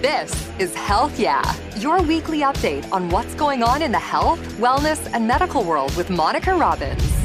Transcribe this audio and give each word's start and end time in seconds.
This 0.00 0.48
is 0.60 0.72
Health 0.76 1.18
Yeah, 1.18 1.42
your 1.76 2.00
weekly 2.00 2.42
update 2.42 2.88
on 2.92 3.08
what's 3.08 3.34
going 3.34 3.64
on 3.64 3.82
in 3.82 3.90
the 3.90 3.98
health, 3.98 4.38
wellness, 4.60 5.12
and 5.12 5.26
medical 5.26 5.64
world 5.64 5.92
with 5.96 6.08
Monica 6.08 6.54
Robbins. 6.54 7.17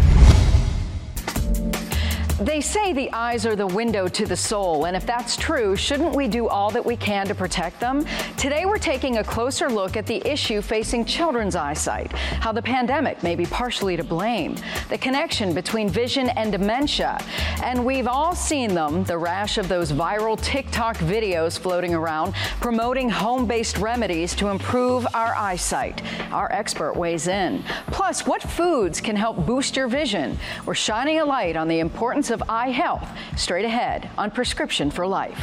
They 2.44 2.60
say 2.60 2.92
the 2.92 3.10
eyes 3.14 3.46
are 3.46 3.56
the 3.56 3.68
window 3.68 4.10
to 4.10 4.26
the 4.26 4.36
soul, 4.36 4.84
and 4.84 4.98
if 4.98 5.06
that's 5.06 5.38
true, 5.38 5.78
shouldn't 5.78 6.14
we 6.14 6.28
do 6.28 6.50
all 6.50 6.70
that 6.72 6.86
we 6.86 6.98
can 6.98 7.26
to 7.28 7.36
protect 7.36 7.80
them? 7.80 8.06
Today, 8.36 8.66
we're 8.66 8.78
taking 8.78 9.20
a 9.20 9.24
closer 9.24 9.70
look 9.70 9.96
at 9.96 10.06
the 10.06 10.22
issue 10.30 10.62
facing 10.62 11.06
children's 11.06 11.56
eyesight, 11.56 12.12
how 12.12 12.52
the 12.52 12.62
pandemic 12.62 13.24
may 13.24 13.36
be 13.36 13.46
partially 13.46 13.96
to 13.96 14.04
blame, 14.04 14.58
the 14.90 14.98
connection 14.98 15.54
between 15.54 15.88
vision 15.88 16.28
and 16.32 16.52
dementia. 16.52 17.18
And 17.64 17.86
we've 17.86 18.08
all 18.08 18.36
seen 18.36 18.74
them 18.74 19.06
the 19.06 19.18
rash 19.18 19.58
of 19.58 19.70
those 19.70 19.94
viral 19.94 20.38
TikTok 20.42 20.98
videos 20.98 21.58
floating 21.58 21.96
around 21.96 22.34
promoting 22.60 23.10
home 23.10 23.46
based 23.46 23.78
remedies 23.78 24.36
to 24.36 24.50
improve 24.50 25.08
our 25.14 25.34
eyesight. 25.34 26.02
Our 26.34 26.52
expert 26.52 26.98
weighs 26.98 27.28
in. 27.28 27.64
Plus, 27.88 28.28
what 28.28 28.42
foods 28.42 29.00
can 29.00 29.16
help 29.16 29.46
boost 29.46 29.78
your 29.78 29.88
vision? 29.88 30.38
We're 30.66 30.74
shining 30.74 31.22
a 31.22 31.26
light 31.26 31.56
on 31.56 31.70
the 31.70 31.80
importance 31.80 32.33
of 32.34 32.44
eye 32.50 32.72
health 32.72 33.08
straight 33.38 33.66
ahead 33.66 34.10
on 34.18 34.32
Prescription 34.32 34.92
for 34.92 35.08
Life. 35.08 35.40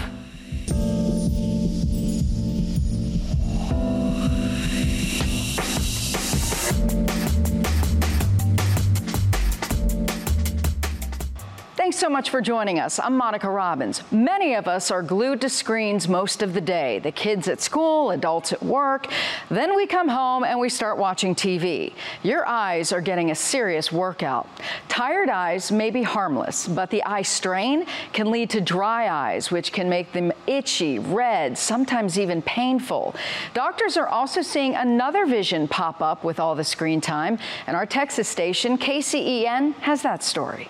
Thanks 11.90 11.98
so 11.98 12.08
much 12.08 12.30
for 12.30 12.40
joining 12.40 12.78
us. 12.78 13.00
I'm 13.00 13.16
Monica 13.16 13.50
Robbins. 13.50 14.04
Many 14.12 14.54
of 14.54 14.68
us 14.68 14.92
are 14.92 15.02
glued 15.02 15.40
to 15.40 15.48
screens 15.48 16.06
most 16.06 16.40
of 16.40 16.54
the 16.54 16.60
day. 16.60 17.00
The 17.00 17.10
kids 17.10 17.48
at 17.48 17.60
school, 17.60 18.12
adults 18.12 18.52
at 18.52 18.62
work. 18.62 19.08
Then 19.48 19.74
we 19.74 19.88
come 19.88 20.06
home 20.06 20.44
and 20.44 20.60
we 20.60 20.68
start 20.68 20.98
watching 20.98 21.34
TV. 21.34 21.92
Your 22.22 22.46
eyes 22.46 22.92
are 22.92 23.00
getting 23.00 23.32
a 23.32 23.34
serious 23.34 23.90
workout. 23.90 24.48
Tired 24.88 25.28
eyes 25.28 25.72
may 25.72 25.90
be 25.90 26.04
harmless, 26.04 26.68
but 26.68 26.90
the 26.90 27.02
eye 27.02 27.22
strain 27.22 27.86
can 28.12 28.30
lead 28.30 28.50
to 28.50 28.60
dry 28.60 29.08
eyes, 29.08 29.50
which 29.50 29.72
can 29.72 29.88
make 29.88 30.12
them 30.12 30.30
itchy, 30.46 31.00
red, 31.00 31.58
sometimes 31.58 32.20
even 32.20 32.40
painful. 32.40 33.16
Doctors 33.52 33.96
are 33.96 34.06
also 34.06 34.42
seeing 34.42 34.76
another 34.76 35.26
vision 35.26 35.66
pop 35.66 36.00
up 36.00 36.22
with 36.22 36.38
all 36.38 36.54
the 36.54 36.62
screen 36.62 37.00
time, 37.00 37.36
and 37.66 37.76
our 37.76 37.84
Texas 37.84 38.28
station, 38.28 38.78
KCEN, 38.78 39.74
has 39.80 40.02
that 40.02 40.22
story. 40.22 40.68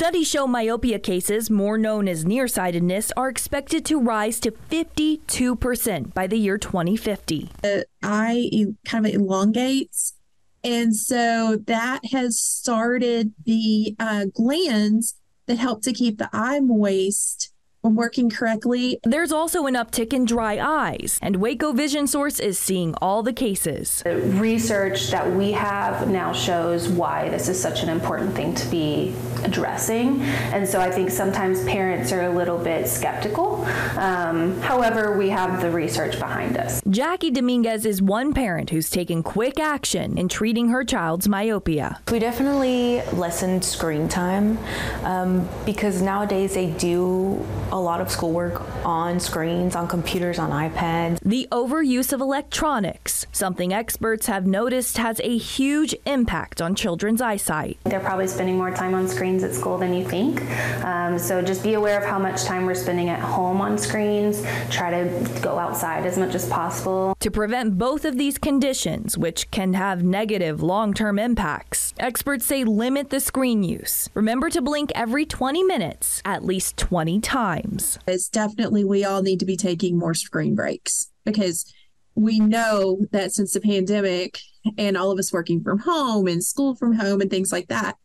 Studies 0.00 0.28
show 0.28 0.46
myopia 0.46 1.00
cases, 1.00 1.50
more 1.50 1.76
known 1.76 2.06
as 2.06 2.24
nearsightedness, 2.24 3.10
are 3.16 3.28
expected 3.28 3.84
to 3.86 3.98
rise 3.98 4.38
to 4.38 4.52
52% 4.52 6.14
by 6.14 6.28
the 6.28 6.38
year 6.38 6.56
2050. 6.56 7.50
The 7.62 7.84
eye 8.00 8.48
kind 8.86 9.06
of 9.06 9.12
elongates. 9.12 10.14
And 10.62 10.94
so 10.94 11.58
that 11.66 12.02
has 12.12 12.38
started 12.38 13.32
the 13.44 13.96
uh, 13.98 14.26
glands 14.32 15.16
that 15.46 15.58
help 15.58 15.82
to 15.82 15.92
keep 15.92 16.18
the 16.18 16.30
eye 16.32 16.60
moist 16.60 17.52
working 17.82 18.30
correctly. 18.30 18.98
There's 19.04 19.32
also 19.32 19.66
an 19.66 19.74
uptick 19.74 20.12
in 20.12 20.24
dry 20.24 20.58
eyes, 20.58 21.18
and 21.22 21.36
Waco 21.36 21.72
Vision 21.72 22.06
Source 22.06 22.40
is 22.40 22.58
seeing 22.58 22.94
all 23.00 23.22
the 23.22 23.32
cases. 23.32 24.02
The 24.04 24.16
research 24.16 25.10
that 25.10 25.30
we 25.30 25.52
have 25.52 26.08
now 26.08 26.32
shows 26.32 26.88
why 26.88 27.28
this 27.28 27.48
is 27.48 27.60
such 27.60 27.82
an 27.82 27.88
important 27.88 28.34
thing 28.34 28.54
to 28.54 28.66
be 28.68 29.14
addressing. 29.44 30.20
And 30.52 30.68
so 30.68 30.80
I 30.80 30.90
think 30.90 31.10
sometimes 31.10 31.64
parents 31.64 32.12
are 32.12 32.22
a 32.22 32.30
little 32.30 32.58
bit 32.58 32.88
skeptical. 32.88 33.64
Um, 33.96 34.60
however, 34.60 35.16
we 35.16 35.28
have 35.30 35.60
the 35.60 35.70
research 35.70 36.18
behind 36.18 36.56
us. 36.56 36.82
Jackie 36.88 37.30
Dominguez 37.30 37.86
is 37.86 38.02
one 38.02 38.34
parent 38.34 38.70
who's 38.70 38.90
taken 38.90 39.22
quick 39.22 39.58
action 39.58 40.18
in 40.18 40.28
treating 40.28 40.68
her 40.68 40.84
child's 40.84 41.28
myopia. 41.28 42.00
We 42.10 42.18
definitely 42.18 43.02
lessened 43.12 43.64
screen 43.64 44.08
time 44.08 44.58
um, 45.04 45.48
because 45.64 46.02
nowadays 46.02 46.54
they 46.54 46.70
do 46.70 47.44
a 47.70 47.80
lot 47.80 48.00
of 48.00 48.10
schoolwork 48.10 48.62
on 48.84 49.20
screens, 49.20 49.76
on 49.76 49.88
computers, 49.88 50.38
on 50.38 50.50
iPads. 50.50 51.18
The 51.20 51.48
overuse 51.52 52.12
of 52.12 52.20
electronics, 52.20 53.26
something 53.32 53.72
experts 53.72 54.26
have 54.26 54.46
noticed 54.46 54.98
has 54.98 55.20
a 55.22 55.36
huge 55.36 55.94
impact 56.06 56.62
on 56.62 56.74
children's 56.74 57.20
eyesight. 57.20 57.78
They're 57.84 58.00
probably 58.00 58.26
spending 58.26 58.56
more 58.56 58.70
time 58.70 58.94
on 58.94 59.08
screens 59.08 59.42
at 59.42 59.54
school 59.54 59.78
than 59.78 59.92
you 59.92 60.06
think. 60.06 60.40
Um, 60.84 61.18
so 61.18 61.42
just 61.42 61.62
be 61.62 61.74
aware 61.74 61.98
of 61.98 62.08
how 62.08 62.18
much 62.18 62.44
time 62.44 62.64
we're 62.64 62.74
spending 62.74 63.08
at 63.08 63.20
home 63.20 63.60
on 63.60 63.76
screens. 63.78 64.42
Try 64.70 64.90
to 64.90 65.40
go 65.42 65.58
outside 65.58 66.06
as 66.06 66.18
much 66.18 66.34
as 66.34 66.48
possible. 66.48 67.16
To 67.20 67.30
prevent 67.30 67.78
both 67.78 68.04
of 68.04 68.16
these 68.16 68.38
conditions, 68.38 69.18
which 69.18 69.50
can 69.50 69.74
have 69.74 70.02
negative 70.02 70.62
long 70.62 70.94
term 70.94 71.18
impacts, 71.18 71.94
experts 71.98 72.46
say 72.46 72.64
limit 72.64 73.10
the 73.10 73.20
screen 73.20 73.62
use. 73.62 74.08
Remember 74.14 74.48
to 74.50 74.62
blink 74.62 74.90
every 74.94 75.26
20 75.26 75.62
minutes, 75.64 76.22
at 76.24 76.44
least 76.44 76.76
20 76.76 77.20
times 77.20 77.57
times. 77.62 77.98
It's 78.06 78.28
definitely 78.28 78.84
we 78.84 79.04
all 79.04 79.22
need 79.22 79.40
to 79.40 79.46
be 79.46 79.56
taking 79.56 79.98
more 79.98 80.14
screen 80.14 80.54
breaks 80.54 81.10
because 81.24 81.72
we 82.14 82.40
know 82.40 83.06
that 83.12 83.32
since 83.32 83.52
the 83.52 83.60
pandemic 83.60 84.38
and 84.76 84.96
all 84.96 85.10
of 85.10 85.18
us 85.18 85.32
working 85.32 85.62
from 85.62 85.80
home 85.80 86.26
and 86.26 86.42
school 86.42 86.74
from 86.74 86.94
home 86.94 87.20
and 87.20 87.30
things 87.30 87.52
like 87.52 87.68
that, 87.68 87.96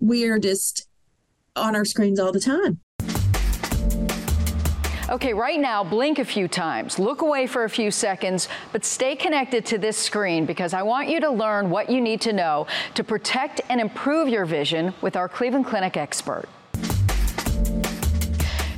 we're 0.00 0.38
just 0.38 0.86
on 1.56 1.74
our 1.74 1.84
screens 1.84 2.18
all 2.18 2.32
the 2.32 2.40
time. 2.40 2.80
Okay, 5.08 5.34
right 5.34 5.60
now, 5.60 5.84
blink 5.84 6.18
a 6.18 6.24
few 6.24 6.48
times, 6.48 6.98
look 6.98 7.20
away 7.20 7.46
for 7.46 7.64
a 7.64 7.70
few 7.70 7.90
seconds, 7.90 8.48
but 8.72 8.82
stay 8.82 9.14
connected 9.14 9.66
to 9.66 9.76
this 9.76 9.98
screen 9.98 10.46
because 10.46 10.72
I 10.72 10.82
want 10.82 11.08
you 11.08 11.20
to 11.20 11.30
learn 11.30 11.68
what 11.68 11.90
you 11.90 12.00
need 12.00 12.22
to 12.22 12.32
know 12.32 12.66
to 12.94 13.04
protect 13.04 13.60
and 13.68 13.78
improve 13.78 14.28
your 14.28 14.46
vision 14.46 14.94
with 15.02 15.16
our 15.16 15.28
Cleveland 15.28 15.66
Clinic 15.66 15.98
expert. 15.98 16.48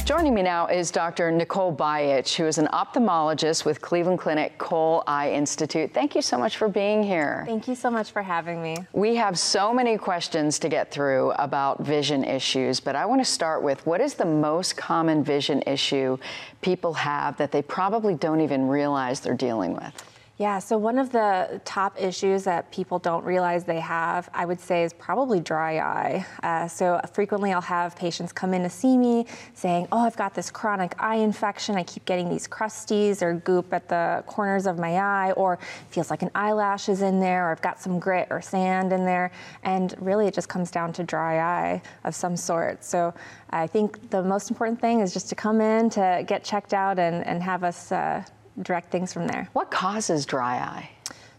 Joining 0.04 0.34
me 0.34 0.42
now 0.42 0.66
is 0.66 0.90
Dr. 0.90 1.30
Nicole 1.30 1.74
Bajic, 1.74 2.36
who 2.36 2.44
is 2.44 2.58
an 2.58 2.66
ophthalmologist 2.74 3.64
with 3.64 3.80
Cleveland 3.80 4.18
Clinic 4.18 4.58
Cole 4.58 5.02
Eye 5.06 5.30
Institute. 5.30 5.94
Thank 5.94 6.14
you 6.14 6.20
so 6.20 6.36
much 6.36 6.58
for 6.58 6.68
being 6.68 7.02
here. 7.02 7.44
Thank 7.46 7.66
you 7.66 7.74
so 7.74 7.90
much 7.90 8.10
for 8.10 8.22
having 8.22 8.62
me. 8.62 8.76
We 8.92 9.16
have 9.16 9.38
so 9.38 9.72
many 9.72 9.96
questions 9.96 10.58
to 10.58 10.68
get 10.68 10.90
through 10.90 11.30
about 11.32 11.80
vision 11.80 12.22
issues, 12.22 12.80
but 12.80 12.94
I 12.94 13.06
want 13.06 13.22
to 13.22 13.24
start 13.24 13.62
with 13.62 13.86
what 13.86 14.02
is 14.02 14.12
the 14.12 14.26
most 14.26 14.76
common 14.76 15.24
vision 15.24 15.62
issue 15.66 16.18
people 16.60 16.92
have 16.92 17.38
that 17.38 17.50
they 17.50 17.62
probably 17.62 18.14
don't 18.14 18.42
even 18.42 18.68
realize 18.68 19.20
they're 19.20 19.32
dealing 19.32 19.72
with? 19.72 20.13
Yeah, 20.36 20.58
so 20.58 20.76
one 20.76 20.98
of 20.98 21.10
the 21.10 21.60
top 21.64 21.94
issues 21.96 22.42
that 22.42 22.72
people 22.72 22.98
don't 22.98 23.24
realize 23.24 23.62
they 23.62 23.78
have, 23.78 24.28
I 24.34 24.44
would 24.46 24.58
say, 24.58 24.82
is 24.82 24.92
probably 24.92 25.38
dry 25.38 25.78
eye. 25.78 26.26
Uh, 26.42 26.66
so 26.66 27.00
frequently 27.12 27.52
I'll 27.52 27.60
have 27.60 27.94
patients 27.94 28.32
come 28.32 28.52
in 28.52 28.64
to 28.64 28.68
see 28.68 28.96
me 28.98 29.26
saying, 29.54 29.86
Oh, 29.92 30.00
I've 30.00 30.16
got 30.16 30.34
this 30.34 30.50
chronic 30.50 30.96
eye 30.98 31.16
infection. 31.16 31.76
I 31.76 31.84
keep 31.84 32.04
getting 32.04 32.28
these 32.28 32.48
crusties 32.48 33.22
or 33.22 33.34
goop 33.34 33.72
at 33.72 33.88
the 33.88 34.24
corners 34.26 34.66
of 34.66 34.76
my 34.76 34.96
eye, 34.96 35.30
or 35.36 35.60
feels 35.90 36.10
like 36.10 36.22
an 36.22 36.30
eyelash 36.34 36.88
is 36.88 37.02
in 37.02 37.20
there, 37.20 37.46
or 37.46 37.52
I've 37.52 37.62
got 37.62 37.80
some 37.80 38.00
grit 38.00 38.26
or 38.32 38.42
sand 38.42 38.92
in 38.92 39.04
there. 39.04 39.30
And 39.62 39.94
really, 40.00 40.26
it 40.26 40.34
just 40.34 40.48
comes 40.48 40.72
down 40.72 40.92
to 40.94 41.04
dry 41.04 41.38
eye 41.38 41.82
of 42.02 42.12
some 42.12 42.36
sort. 42.36 42.82
So 42.82 43.14
I 43.50 43.68
think 43.68 44.10
the 44.10 44.24
most 44.24 44.50
important 44.50 44.80
thing 44.80 44.98
is 44.98 45.12
just 45.12 45.28
to 45.28 45.36
come 45.36 45.60
in 45.60 45.90
to 45.90 46.24
get 46.26 46.42
checked 46.42 46.74
out 46.74 46.98
and, 46.98 47.24
and 47.24 47.40
have 47.40 47.62
us. 47.62 47.92
Uh, 47.92 48.24
direct 48.62 48.90
things 48.90 49.12
from 49.12 49.26
there. 49.26 49.48
What 49.52 49.70
causes 49.70 50.26
dry 50.26 50.56
eye? 50.56 50.90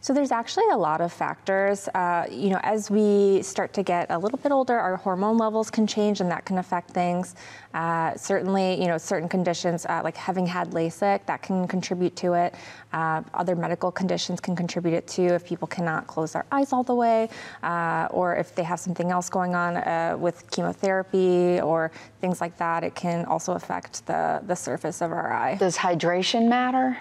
So 0.05 0.13
there's 0.13 0.31
actually 0.31 0.69
a 0.69 0.77
lot 0.77 1.01
of 1.01 1.11
factors. 1.11 1.87
Uh, 1.87 2.27
you 2.29 2.51
know, 2.51 2.59
as 2.61 2.91
we 2.91 3.41
start 3.41 3.73
to 3.73 3.81
get 3.81 4.05
a 4.11 4.19
little 4.19 4.37
bit 4.37 4.51
older, 4.51 4.77
our 4.77 4.97
hormone 4.97 5.39
levels 5.39 5.71
can 5.71 5.87
change, 5.87 6.21
and 6.21 6.29
that 6.29 6.45
can 6.45 6.59
affect 6.59 6.91
things. 6.91 7.33
Uh, 7.73 8.13
certainly, 8.15 8.79
you 8.79 8.85
know, 8.85 8.99
certain 8.99 9.27
conditions 9.27 9.83
uh, 9.87 10.01
like 10.03 10.15
having 10.15 10.45
had 10.45 10.69
LASIK 10.73 11.25
that 11.25 11.41
can 11.41 11.67
contribute 11.67 12.15
to 12.17 12.33
it. 12.33 12.53
Uh, 12.93 13.23
other 13.33 13.55
medical 13.55 13.91
conditions 13.91 14.39
can 14.39 14.55
contribute 14.55 14.93
it 14.93 15.07
too. 15.07 15.25
If 15.33 15.43
people 15.43 15.67
cannot 15.67 16.05
close 16.05 16.33
their 16.33 16.45
eyes 16.51 16.71
all 16.71 16.83
the 16.83 16.93
way, 16.93 17.27
uh, 17.63 18.07
or 18.11 18.35
if 18.35 18.53
they 18.53 18.61
have 18.61 18.79
something 18.79 19.09
else 19.09 19.27
going 19.27 19.55
on 19.55 19.77
uh, 19.77 20.17
with 20.19 20.47
chemotherapy 20.51 21.59
or 21.61 21.91
things 22.21 22.41
like 22.41 22.55
that, 22.57 22.83
it 22.83 22.93
can 22.93 23.25
also 23.25 23.53
affect 23.53 24.05
the 24.05 24.43
the 24.45 24.55
surface 24.55 25.01
of 25.01 25.11
our 25.11 25.33
eye. 25.33 25.55
Does 25.55 25.75
hydration 25.75 26.47
matter? 26.47 26.95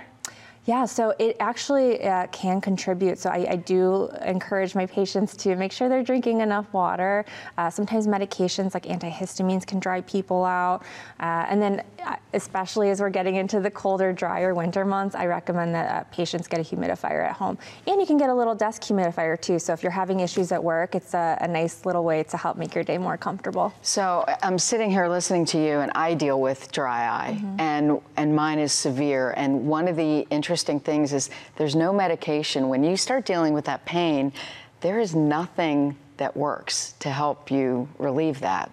Yeah, 0.67 0.87
so 0.87 1.15
it 1.19 1.37
actually 1.41 2.03
uh, 2.03 2.27
can 2.29 2.61
contribute. 2.61 3.19
So 3.19 3.29
I, 3.29 3.47
I, 3.51 3.57
do 3.57 4.09
encourage 4.25 4.75
my 4.75 4.87
patients 4.87 5.37
to 5.37 5.57
make 5.57 5.73
sure 5.73 5.91
they're 5.91 6.03
drinking 6.03 6.41
enough 6.41 6.73
water. 6.73 7.27
Uh, 7.59 7.69
sometimes 7.69 8.07
medications 8.07 8.73
like 8.73 8.85
antihistamines 8.85 9.67
can 9.67 9.79
dry 9.79 10.01
people 10.03 10.43
out. 10.43 10.83
Uh, 11.21 11.45
and 11.49 11.61
then, 11.61 11.83
uh, 12.07 12.17
especially 12.33 12.89
as 12.89 13.01
we're 13.01 13.11
getting 13.11 13.37
into 13.37 13.61
the 13.61 13.71
colder, 13.71 14.13
drier 14.13 14.55
winter 14.55 14.87
months, 14.87 15.15
I 15.15 15.27
recommend 15.27 15.75
that 15.75 15.91
uh, 15.91 16.05
patients 16.11 16.49
get 16.49 16.61
a 16.61 16.63
humidifier 16.63 17.29
at 17.29 17.37
home. 17.37 17.59
And 17.87 18.01
you 18.01 18.07
can 18.07 18.17
get 18.17 18.31
a 18.31 18.35
little 18.35 18.55
desk 18.55 18.83
humidifier 18.83 19.39
too. 19.39 19.59
So 19.59 19.75
if 19.75 19.83
you're 19.83 19.93
having 19.93 20.21
issues 20.21 20.51
at 20.51 20.65
work, 20.65 20.95
it's 20.95 21.13
a, 21.13 21.37
a 21.43 21.49
nice 21.49 21.85
little 21.85 22.05
way 22.05 22.23
to 22.25 22.39
help 22.39 22.57
make 22.57 22.75
your 22.75 22.85
day 22.85 22.97
more 22.97 23.19
comfortable. 23.19 23.75
So 23.83 24.25
I'm 24.43 24.59
sitting 24.59 24.91
here 24.91 25.09
listening 25.09 25.45
to 25.47 25.59
you, 25.59 25.81
and 25.81 25.93
I 25.95 26.15
deal 26.15 26.41
with 26.41 26.73
dry 26.73 27.09
eye, 27.09 27.35
mm-hmm. 27.35 27.61
and 27.61 28.01
and 28.17 28.35
mine 28.35 28.59
is 28.59 28.73
severe. 28.73 29.35
And 29.37 29.67
one 29.67 29.89
of 29.89 29.97
the 29.97 30.21
interesting 30.31 30.54
interesting 30.55 30.79
things 30.79 31.13
is 31.13 31.31
there's 31.57 31.75
no 31.75 31.93
medication. 31.93 32.69
When 32.69 32.85
you 32.85 32.97
start 32.97 33.27
dealing 33.27 33.55
with 33.55 33.65
that 33.65 33.85
pain, 33.85 34.33
there 34.83 35.01
is 35.01 35.13
nothing 35.13 35.97
that 36.19 36.37
works 36.37 36.95
to 37.01 37.11
help 37.11 37.51
you 37.51 37.89
relieve 37.99 38.39
that. 38.39 38.71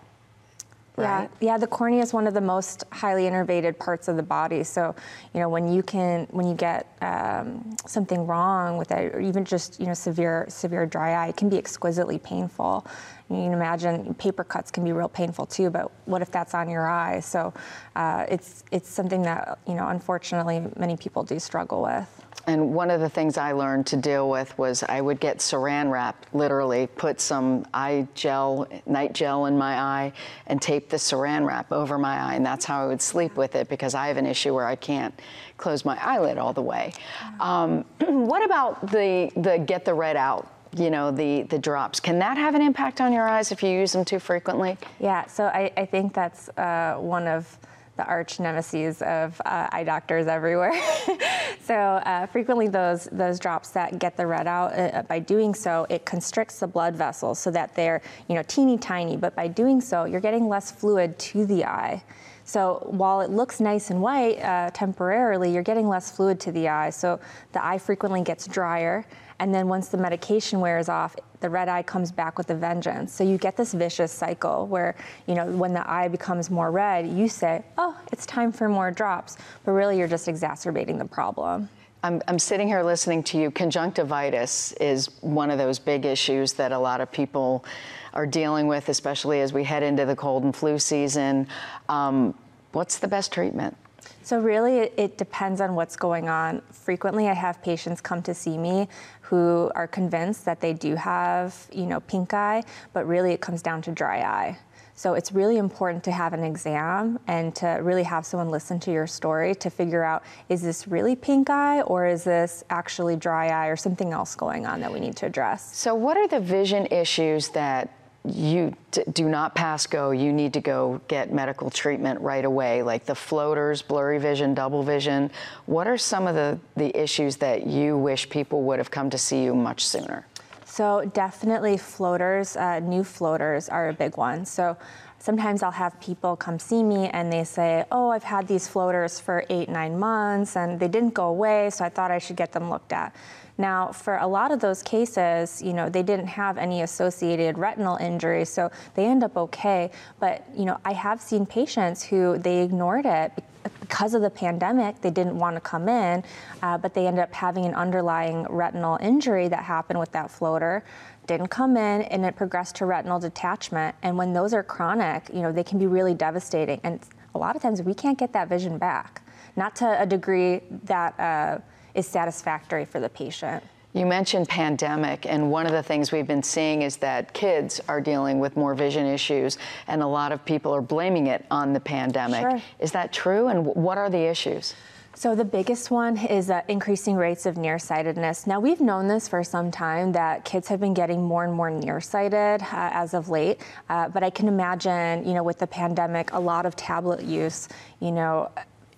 Right? 0.96 1.28
Yeah, 1.40 1.54
yeah. 1.54 1.58
The 1.58 1.66
cornea 1.66 2.04
is 2.04 2.14
one 2.14 2.28
of 2.28 2.36
the 2.36 2.42
most 2.42 2.84
highly 2.92 3.24
innervated 3.24 3.80
parts 3.80 4.08
of 4.08 4.16
the 4.16 4.22
body. 4.22 4.64
So, 4.64 4.94
you 5.34 5.40
know, 5.40 5.50
when 5.50 5.74
you 5.74 5.82
can, 5.82 6.28
when 6.30 6.46
you 6.46 6.54
get 6.54 6.86
um, 7.02 7.76
something 7.88 8.28
wrong 8.28 8.78
with 8.78 8.92
it, 8.92 9.16
or 9.16 9.20
even 9.20 9.44
just 9.44 9.80
you 9.80 9.88
know 9.88 9.96
severe 9.96 10.46
severe 10.50 10.86
dry 10.86 11.14
eye, 11.14 11.30
it 11.30 11.38
can 11.38 11.50
be 11.50 11.58
exquisitely 11.58 12.20
painful. 12.20 12.86
You 13.32 13.44
can 13.44 13.54
imagine 13.54 14.14
paper 14.16 14.44
cuts 14.44 14.72
can 14.72 14.84
be 14.84 14.92
real 14.92 15.10
painful 15.10 15.46
too. 15.46 15.70
But 15.70 15.92
what 16.06 16.22
if 16.22 16.32
that's 16.32 16.54
on 16.54 16.70
your 16.70 16.88
eye? 16.88 17.20
So, 17.22 17.54
uh, 17.96 18.26
it's 18.30 18.64
it's 18.72 18.90
something 18.90 19.22
that 19.24 19.60
you 19.68 19.74
know, 19.74 19.88
unfortunately, 19.88 20.64
many 20.78 20.98
people 20.98 21.24
do 21.24 21.40
struggle 21.40 21.82
with. 21.82 22.22
And 22.48 22.74
one 22.74 22.90
of 22.90 23.02
the 23.02 23.10
things 23.10 23.38
I 23.38 23.52
learned 23.52 23.86
to 23.88 23.98
deal 23.98 24.30
with 24.30 24.58
was 24.58 24.84
I 24.84 25.00
would 25.00 25.20
get 25.20 25.38
saran 25.38 25.92
wrap, 25.92 26.26
literally 26.34 26.88
put 26.88 27.22
some 27.22 27.66
eye 27.74 28.08
gel, 28.16 28.68
night 28.88 29.14
gel 29.14 29.46
in 29.46 29.58
my 29.58 29.80
eye, 29.80 30.14
and 30.48 30.60
tape 30.62 30.90
the 30.90 30.98
saran 30.98 31.46
wrap 31.46 31.72
over 31.72 31.98
my 31.98 32.20
eye. 32.20 32.36
And 32.36 32.46
that's 32.46 32.66
how 32.66 32.84
I 32.84 32.88
would 32.88 33.02
sleep 33.02 33.36
with 33.36 33.56
it 33.56 33.70
because 33.70 33.94
I 33.94 34.08
have 34.08 34.18
an 34.18 34.26
issue 34.26 34.56
where 34.56 34.66
I 34.66 34.76
can't 34.76 35.14
close 35.58 35.86
my 35.86 35.98
eyelid 36.04 36.38
all 36.38 36.54
the 36.54 36.62
way. 36.64 36.94
Um, 37.40 37.86
what 38.00 38.44
about 38.44 38.90
the, 38.90 39.32
the 39.36 39.60
get 39.60 39.86
the 39.86 39.94
red 39.94 40.16
out? 40.16 40.51
You 40.78 40.90
know 40.90 41.12
the 41.12 41.44
the 41.44 41.60
drops 41.60 42.00
can 42.00 42.20
that 42.20 42.38
have 42.38 42.56
an 42.56 42.62
impact 42.62 43.02
on 43.02 43.12
your 43.12 43.28
eyes 43.28 43.52
if 43.52 43.62
you 43.62 43.70
use 43.70 43.92
them 43.92 44.06
too 44.06 44.20
frequently 44.20 44.78
yeah 45.00 45.26
so 45.26 45.46
i, 45.46 45.72
I 45.76 45.86
think 45.86 46.14
that's 46.14 46.50
uh, 46.58 46.96
one 46.98 47.28
of 47.28 47.58
the 47.98 48.06
arch 48.06 48.40
nemesis 48.40 49.02
of 49.04 49.40
uh, 49.46 49.68
eye 49.72 49.84
doctors 49.84 50.26
everywhere. 50.26 50.74
so 51.64 51.76
uh, 51.76 52.26
frequently 52.26 52.68
those 52.68 53.06
those 53.12 53.40
drops 53.40 53.70
that 53.70 54.00
get 54.00 54.18
the 54.18 54.26
red 54.26 54.48
out, 54.48 54.78
uh, 54.78 55.04
by 55.04 55.20
doing 55.20 55.54
so, 55.54 55.86
it 55.90 56.06
constricts 56.06 56.60
the 56.60 56.68
blood 56.68 56.96
vessels 56.96 57.38
so 57.38 57.52
that 57.52 57.76
they're 57.76 58.02
you 58.28 58.36
know 58.36 58.44
teeny 58.48 58.78
tiny. 58.78 59.18
But 59.18 59.36
by 59.36 59.48
doing 59.48 59.82
so, 59.82 60.06
you're 60.06 60.22
getting 60.22 60.48
less 60.48 60.72
fluid 60.72 61.20
to 61.20 61.46
the 61.46 61.66
eye. 61.66 62.04
So 62.44 62.88
while 62.90 63.22
it 63.22 63.30
looks 63.30 63.60
nice 63.60 63.92
and 63.92 64.02
white 64.02 64.42
uh, 64.42 64.72
temporarily, 64.72 65.54
you're 65.54 65.64
getting 65.64 65.88
less 65.88 66.12
fluid 66.12 66.40
to 66.42 66.52
the 66.52 66.70
eye. 66.70 66.90
So 66.90 67.20
the 67.52 67.64
eye 67.64 67.78
frequently 67.78 68.24
gets 68.24 68.48
drier. 68.48 69.06
And 69.42 69.54
then 69.54 69.68
once 69.68 69.88
the 69.88 69.98
medication 69.98 70.60
wears 70.60 70.88
off, 70.88 71.16
the 71.40 71.50
red 71.50 71.68
eye 71.68 71.82
comes 71.82 72.12
back 72.12 72.38
with 72.38 72.52
a 72.52 72.56
vengeance. 72.56 73.12
So 73.12 73.24
you 73.24 73.40
get 73.40 73.58
this 73.58 73.74
vicious 73.74 74.12
cycle 74.12 74.68
where, 74.68 74.96
you 75.26 75.34
know, 75.34 75.48
when 75.48 75.74
the 75.74 75.90
eye 75.90 76.08
becomes 76.10 76.52
more 76.52 76.70
red, 76.70 77.08
you 77.08 77.28
say, 77.28 77.64
oh, 77.80 78.00
it's 78.12 78.28
time 78.28 78.52
for 78.52 78.70
more 78.70 78.92
drops. 78.92 79.38
But 79.66 79.72
really, 79.72 79.98
you're 79.98 80.08
just 80.08 80.28
exacerbating 80.28 81.00
the 81.00 81.06
problem. 81.06 81.70
I'm, 82.04 82.22
I'm, 82.28 82.38
sitting 82.38 82.68
here 82.68 82.84
listening 82.84 83.24
to 83.24 83.40
you. 83.40 83.50
Conjunctivitis 83.50 84.74
is 84.74 85.10
one 85.22 85.50
of 85.50 85.58
those 85.58 85.80
big 85.80 86.06
issues 86.06 86.54
that 86.54 86.72
a 86.72 86.78
lot 86.78 87.02
of 87.02 87.12
people 87.12 87.66
are 88.14 88.28
dealing 88.28 88.68
with, 88.68 88.90
especially 88.90 89.42
as 89.42 89.54
we 89.54 89.64
head 89.64 89.82
into 89.82 90.06
the 90.06 90.16
cold 90.16 90.44
and 90.44 90.56
flu 90.56 90.78
season. 90.78 91.48
Um, 91.90 92.36
what's 92.74 93.00
the 93.00 93.08
best 93.08 93.32
treatment? 93.32 93.76
So 94.24 94.40
really, 94.40 94.78
it, 94.78 95.18
depends 95.18 95.62
on 95.62 95.76
what's 95.76 95.96
going 95.96 96.30
on. 96.30 96.62
Frequently, 96.72 97.28
I 97.28 97.34
have 97.34 97.62
patients 97.62 98.02
come 98.02 98.22
to 98.24 98.34
see 98.34 98.58
me 98.58 98.88
who 99.22 99.72
are 99.76 99.88
convinced 99.88 100.46
that 100.46 100.62
they 100.62 100.74
do 100.74 100.96
have, 100.96 101.56
you 101.72 101.86
know, 101.86 102.00
pink 102.02 102.34
eye, 102.34 102.64
but 102.94 103.08
really 103.08 103.32
it 103.32 103.42
comes 103.42 103.62
down 103.62 103.82
to 103.84 103.92
dry 103.92 104.22
eye. 104.22 104.58
So 104.94 105.14
it's 105.16 105.32
really 105.32 105.58
important 105.58 106.04
to 106.04 106.12
have 106.12 106.34
an 106.34 106.44
exam 106.44 107.18
and 107.28 107.56
to 107.56 107.80
really 107.82 108.04
have 108.04 108.26
someone 108.26 108.50
listen 108.50 108.80
to 108.82 108.92
your 108.92 109.08
story 109.08 109.56
to 109.56 109.70
figure 109.70 110.04
out 110.04 110.24
is 110.50 110.62
this 110.62 110.88
really 110.88 111.16
pink 111.16 111.50
eye 111.50 111.82
or 111.82 112.06
is 112.06 112.24
this 112.24 112.64
actually 112.70 113.16
dry 113.16 113.48
eye 113.48 113.68
or 113.68 113.76
something 113.76 114.12
else 114.12 114.36
going 114.36 114.66
on 114.66 114.80
that 114.82 114.92
we 114.92 115.00
need 115.00 115.16
to 115.16 115.26
address. 115.26 115.76
So 115.76 115.96
what 115.96 116.18
are 116.18 116.28
the 116.28 116.40
vision 116.40 116.88
issues 116.92 117.50
that 117.50 117.90
you 118.24 118.76
do 119.14 119.28
not 119.28 119.56
pass 119.56 119.88
go. 119.88 120.12
You 120.12 120.32
need 120.32 120.54
to 120.54 120.62
go 120.62 121.02
get 121.08 121.34
medical 121.34 121.70
treatment 121.70 122.22
right 122.22 122.46
away, 122.46 122.84
like 122.84 123.06
the 123.06 123.16
floaters, 123.16 123.82
blurry 123.82 124.20
vision, 124.20 124.54
double 124.54 124.84
vision. 124.84 125.32
What 125.66 125.88
are 125.88 125.98
some 125.98 126.28
of 126.28 126.36
the, 126.36 126.60
the 126.76 126.96
issues 127.00 127.38
that 127.38 127.66
you 127.66 127.98
wish 127.98 128.30
people 128.30 128.62
would 128.64 128.78
have 128.78 128.92
come 128.92 129.10
to 129.10 129.18
see 129.18 129.44
you 129.44 129.56
much 129.56 129.86
sooner? 129.86 130.28
So, 130.66 131.04
definitely 131.14 131.78
floaters, 131.78 132.56
uh, 132.56 132.80
new 132.80 133.04
floaters 133.04 133.68
are 133.68 133.90
a 133.90 133.94
big 133.94 134.16
one. 134.16 134.46
So, 134.46 134.78
sometimes 135.22 135.62
I'll 135.62 135.72
have 135.72 136.00
people 136.02 136.36
come 136.36 136.58
see 136.58 136.84
me 136.84 137.08
and 137.10 137.32
they 137.32 137.44
say, 137.44 137.86
Oh, 137.92 138.10
I've 138.10 138.24
had 138.24 138.48
these 138.48 138.68
floaters 138.68 139.20
for 139.20 139.46
eight, 139.50 139.70
nine 139.70 140.00
months 140.00 140.58
and 140.58 140.80
they 140.80 140.88
didn't 140.88 141.14
go 141.14 141.28
away, 141.28 141.70
so 141.70 141.86
I 141.86 141.90
thought 141.90 142.12
I 142.12 142.18
should 142.18 142.36
get 142.36 142.52
them 142.52 142.70
looked 142.70 142.92
at. 142.92 143.16
Now, 143.58 143.92
for 143.92 144.18
a 144.18 144.26
lot 144.26 144.52
of 144.52 144.60
those 144.60 144.82
cases, 144.82 145.62
you 145.62 145.74
know, 145.74 145.88
they 145.90 146.02
didn't 146.02 146.28
have 146.28 146.58
any 146.58 146.82
associated 146.82 147.60
retinal 147.60 147.98
injury, 147.98 148.46
so 148.46 148.72
they 148.96 149.06
end 149.06 149.24
up 149.24 149.38
okay. 149.38 149.92
But, 150.20 150.44
you 150.58 150.66
know, 150.66 150.80
I 150.84 150.94
have 150.94 151.22
seen 151.22 151.46
patients 151.46 152.02
who 152.04 152.40
they 152.40 152.64
ignored 152.64 153.06
it 153.06 153.32
because 153.80 154.14
of 154.14 154.22
the 154.22 154.30
pandemic, 154.30 155.02
they 155.02 155.12
didn't 155.12 155.38
want 155.38 155.56
to 155.56 155.62
come 155.62 155.88
in, 155.90 156.24
uh, 156.64 156.78
but 156.78 156.94
they 156.94 157.08
ended 157.08 157.24
up 157.24 157.34
having 157.34 157.66
an 157.66 157.76
underlying 157.76 158.44
retinal 158.50 158.98
injury 159.02 159.48
that 159.48 159.64
happened 159.64 160.00
with 160.00 160.12
that 160.14 160.32
floater. 160.32 160.84
Didn't 161.28 161.48
come 161.48 161.78
in, 161.78 162.02
and 162.04 162.26
it 162.26 162.36
progressed 162.36 162.76
to 162.78 162.86
retinal 162.86 163.20
detachment. 163.20 163.96
And 164.02 164.18
when 164.18 164.34
those 164.34 164.54
are 164.54 164.64
chronic, 164.64 165.30
you 165.34 165.42
know, 165.42 165.52
they 165.52 165.64
can 165.64 165.80
be 165.80 165.88
really 165.88 166.14
devastating. 166.14 166.80
And 166.84 167.00
a 167.36 167.38
lot 167.38 167.56
of 167.56 167.62
times 167.62 167.82
we 167.82 167.94
can't 167.94 168.18
get 168.18 168.34
that 168.34 168.50
vision 168.50 168.78
back. 168.78 169.22
Not 169.56 169.76
to 169.78 170.02
a 170.02 170.06
degree 170.06 170.62
that 170.84 171.20
uh, 171.20 171.60
is 171.94 172.08
satisfactory 172.08 172.86
for 172.86 173.00
the 173.00 173.10
patient. 173.10 173.64
You 173.94 174.06
mentioned 174.06 174.48
pandemic, 174.48 175.26
and 175.26 175.52
one 175.52 175.66
of 175.66 175.74
the 175.74 175.84
things 175.84 176.14
we've 176.14 176.28
been 176.28 176.44
seeing 176.44 176.82
is 176.82 176.96
that 176.98 177.34
kids 177.34 177.82
are 177.90 178.00
dealing 178.00 178.40
with 178.40 178.56
more 178.56 178.74
vision 178.74 179.06
issues, 179.06 179.58
and 179.88 180.02
a 180.02 180.08
lot 180.08 180.32
of 180.32 180.46
people 180.46 180.74
are 180.74 180.82
blaming 180.82 181.28
it 181.28 181.46
on 181.52 181.74
the 181.74 181.80
pandemic. 181.82 182.40
Sure. 182.40 182.62
Is 182.80 182.94
that 182.94 183.12
true? 183.12 183.48
And 183.48 183.66
what 183.66 183.98
are 183.98 184.10
the 184.10 184.30
issues? 184.30 184.76
So 185.22 185.36
the 185.36 185.46
biggest 185.46 185.92
one 185.92 186.18
is 186.18 186.50
uh, 186.50 186.64
increasing 186.68 187.16
rates 187.16 187.46
of 187.46 187.56
nearsightedness. 187.56 188.48
Now 188.48 188.60
we've 188.60 188.82
known 188.82 189.08
this 189.08 189.28
for 189.28 189.44
some 189.44 189.70
time 189.70 190.14
that 190.14 190.46
kids 190.46 190.68
have 190.70 190.80
been 190.80 190.96
getting 190.96 191.22
more 191.22 191.44
and 191.44 191.54
more 191.54 191.70
nearsighted 191.70 192.64
uh, 192.64 192.66
as 192.72 193.14
of 193.14 193.30
late. 193.30 193.62
Uh, 193.88 194.10
but 194.10 194.24
I 194.24 194.32
can 194.32 194.48
imagine, 194.48 195.24
you 195.24 195.36
know, 195.36 195.44
with 195.44 195.60
the 195.60 195.68
pandemic, 195.68 196.34
a 196.34 196.40
lot 196.40 196.66
of 196.66 196.76
tablet 196.76 197.22
use, 197.24 197.70
you 198.00 198.12
know, 198.12 198.50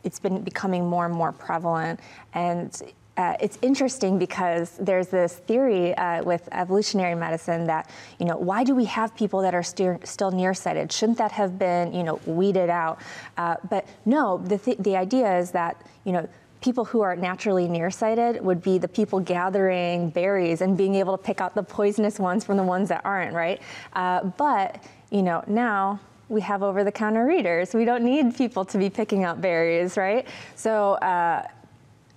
it's 0.06 0.18
been 0.18 0.44
becoming 0.44 0.86
more 0.86 1.06
and 1.06 1.14
more 1.14 1.34
prevalent. 1.34 2.00
And 2.34 2.72
uh, 3.15 3.36
it's 3.39 3.60
interesting 3.62 4.17
because 4.17 4.75
there's 4.79 5.08
this 5.08 5.36
theory 5.36 5.93
uh, 5.96 6.24
with 6.24 6.50
evolutionary 6.51 7.13
medicine 7.13 7.65
that, 7.65 7.89
you 8.20 8.25
know, 8.25 8.38
why 8.38 8.63
do 8.63 8.74
we 8.74 8.86
have 8.86 9.15
people 9.15 9.41
that 9.41 9.53
are 9.53 9.62
st- 9.62 10.08
still 10.08 10.32
nearsighted? 10.32 10.91
Shouldn't 10.91 11.20
that 11.20 11.32
have 11.32 11.60
been, 11.60 11.93
you 11.93 12.03
know, 12.03 12.20
weeded 12.25 12.72
out? 12.72 13.00
Uh, 13.38 13.58
but 13.70 13.86
no, 14.05 14.39
the, 14.39 14.58
th- 14.58 14.79
the 14.79 14.98
idea 14.98 15.38
is 15.38 15.51
that, 15.51 15.79
you 16.05 16.12
know, 16.12 16.27
people 16.62 16.86
who 16.86 17.01
are 17.01 17.15
naturally 17.15 17.67
nearsighted 17.67 18.43
would 18.43 18.63
be 18.63 18.79
the 18.79 18.88
people 18.88 19.20
gathering 19.20 20.10
berries 20.10 20.62
and 20.62 20.75
being 20.75 20.96
able 20.96 21.15
to 21.15 21.24
pick 21.24 21.39
out 21.39 21.53
the 21.53 21.63
poisonous 21.63 22.20
ones 22.20 22.43
from 22.43 22.58
the 22.58 22.63
ones 22.63 22.89
that 22.89 23.01
aren't, 23.05 23.34
right? 23.34 23.62
Uh, 23.93 24.24
but, 24.24 24.84
you 25.12 25.22
know, 25.22 25.43
now 25.46 26.00
we 26.29 26.41
have 26.41 26.63
over 26.63 26.84
the 26.84 26.91
counter 26.91 27.25
readers. 27.27 27.75
We 27.75 27.86
don't 27.86 28.03
need 28.03 28.36
people 28.36 28.65
to 28.65 28.77
be 28.79 28.89
picking 28.89 29.24
out 29.24 29.39
berries, 29.39 29.98
right? 29.98 30.25
So, 30.55 30.93
uh, 30.93 31.46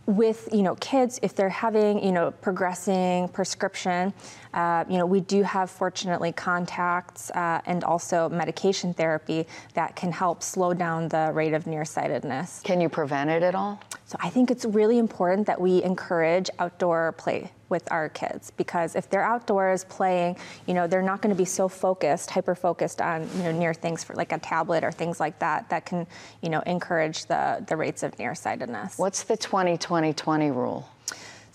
with 0.06 0.48
you 0.52 0.62
know 0.62 0.76
kids 0.76 1.18
if 1.22 1.34
they're 1.34 1.48
having 1.48 2.02
you 2.02 2.12
know 2.12 2.30
progressing 2.30 3.28
prescription 3.28 4.12
uh, 4.54 4.84
you 4.88 4.98
know 4.98 5.06
we 5.06 5.20
do 5.20 5.42
have 5.42 5.68
fortunately 5.68 6.32
contacts 6.32 7.30
uh, 7.32 7.60
and 7.66 7.82
also 7.82 8.28
medication 8.28 8.94
therapy 8.94 9.46
that 9.74 9.96
can 9.96 10.12
help 10.12 10.42
slow 10.42 10.72
down 10.72 11.08
the 11.08 11.30
rate 11.32 11.52
of 11.52 11.66
nearsightedness. 11.66 12.60
Can 12.62 12.80
you 12.80 12.88
prevent 12.88 13.30
it 13.30 13.42
at 13.42 13.54
all 13.54 13.80
So 14.06 14.16
I 14.20 14.30
think 14.30 14.52
it's 14.52 14.64
really 14.64 14.98
important 14.98 15.48
that 15.48 15.60
we 15.60 15.82
encourage 15.82 16.48
outdoor 16.60 17.12
play 17.18 17.50
with 17.68 17.90
our 17.90 18.08
kids 18.08 18.52
because 18.56 18.94
if 18.94 19.10
they're 19.10 19.24
outdoors 19.24 19.82
playing, 19.82 20.36
you 20.66 20.74
know, 20.74 20.86
they're 20.86 21.02
not 21.02 21.20
going 21.20 21.34
to 21.34 21.36
be 21.36 21.44
so 21.44 21.66
focused, 21.66 22.30
hyper 22.30 22.54
focused 22.54 23.00
on, 23.00 23.28
you 23.36 23.42
know, 23.42 23.50
near 23.50 23.74
things 23.74 24.04
for 24.04 24.14
like 24.14 24.30
a 24.30 24.38
tablet 24.38 24.84
or 24.84 24.92
things 24.92 25.18
like 25.18 25.40
that 25.40 25.68
that 25.70 25.86
can, 25.86 26.06
you 26.40 26.48
know, 26.48 26.60
encourage 26.60 27.26
the 27.26 27.64
the 27.66 27.76
rates 27.76 28.04
of 28.04 28.16
nearsightedness. 28.16 28.96
What's 28.96 29.24
the 29.24 29.36
20-20-20 29.36 30.54
rule? 30.54 30.88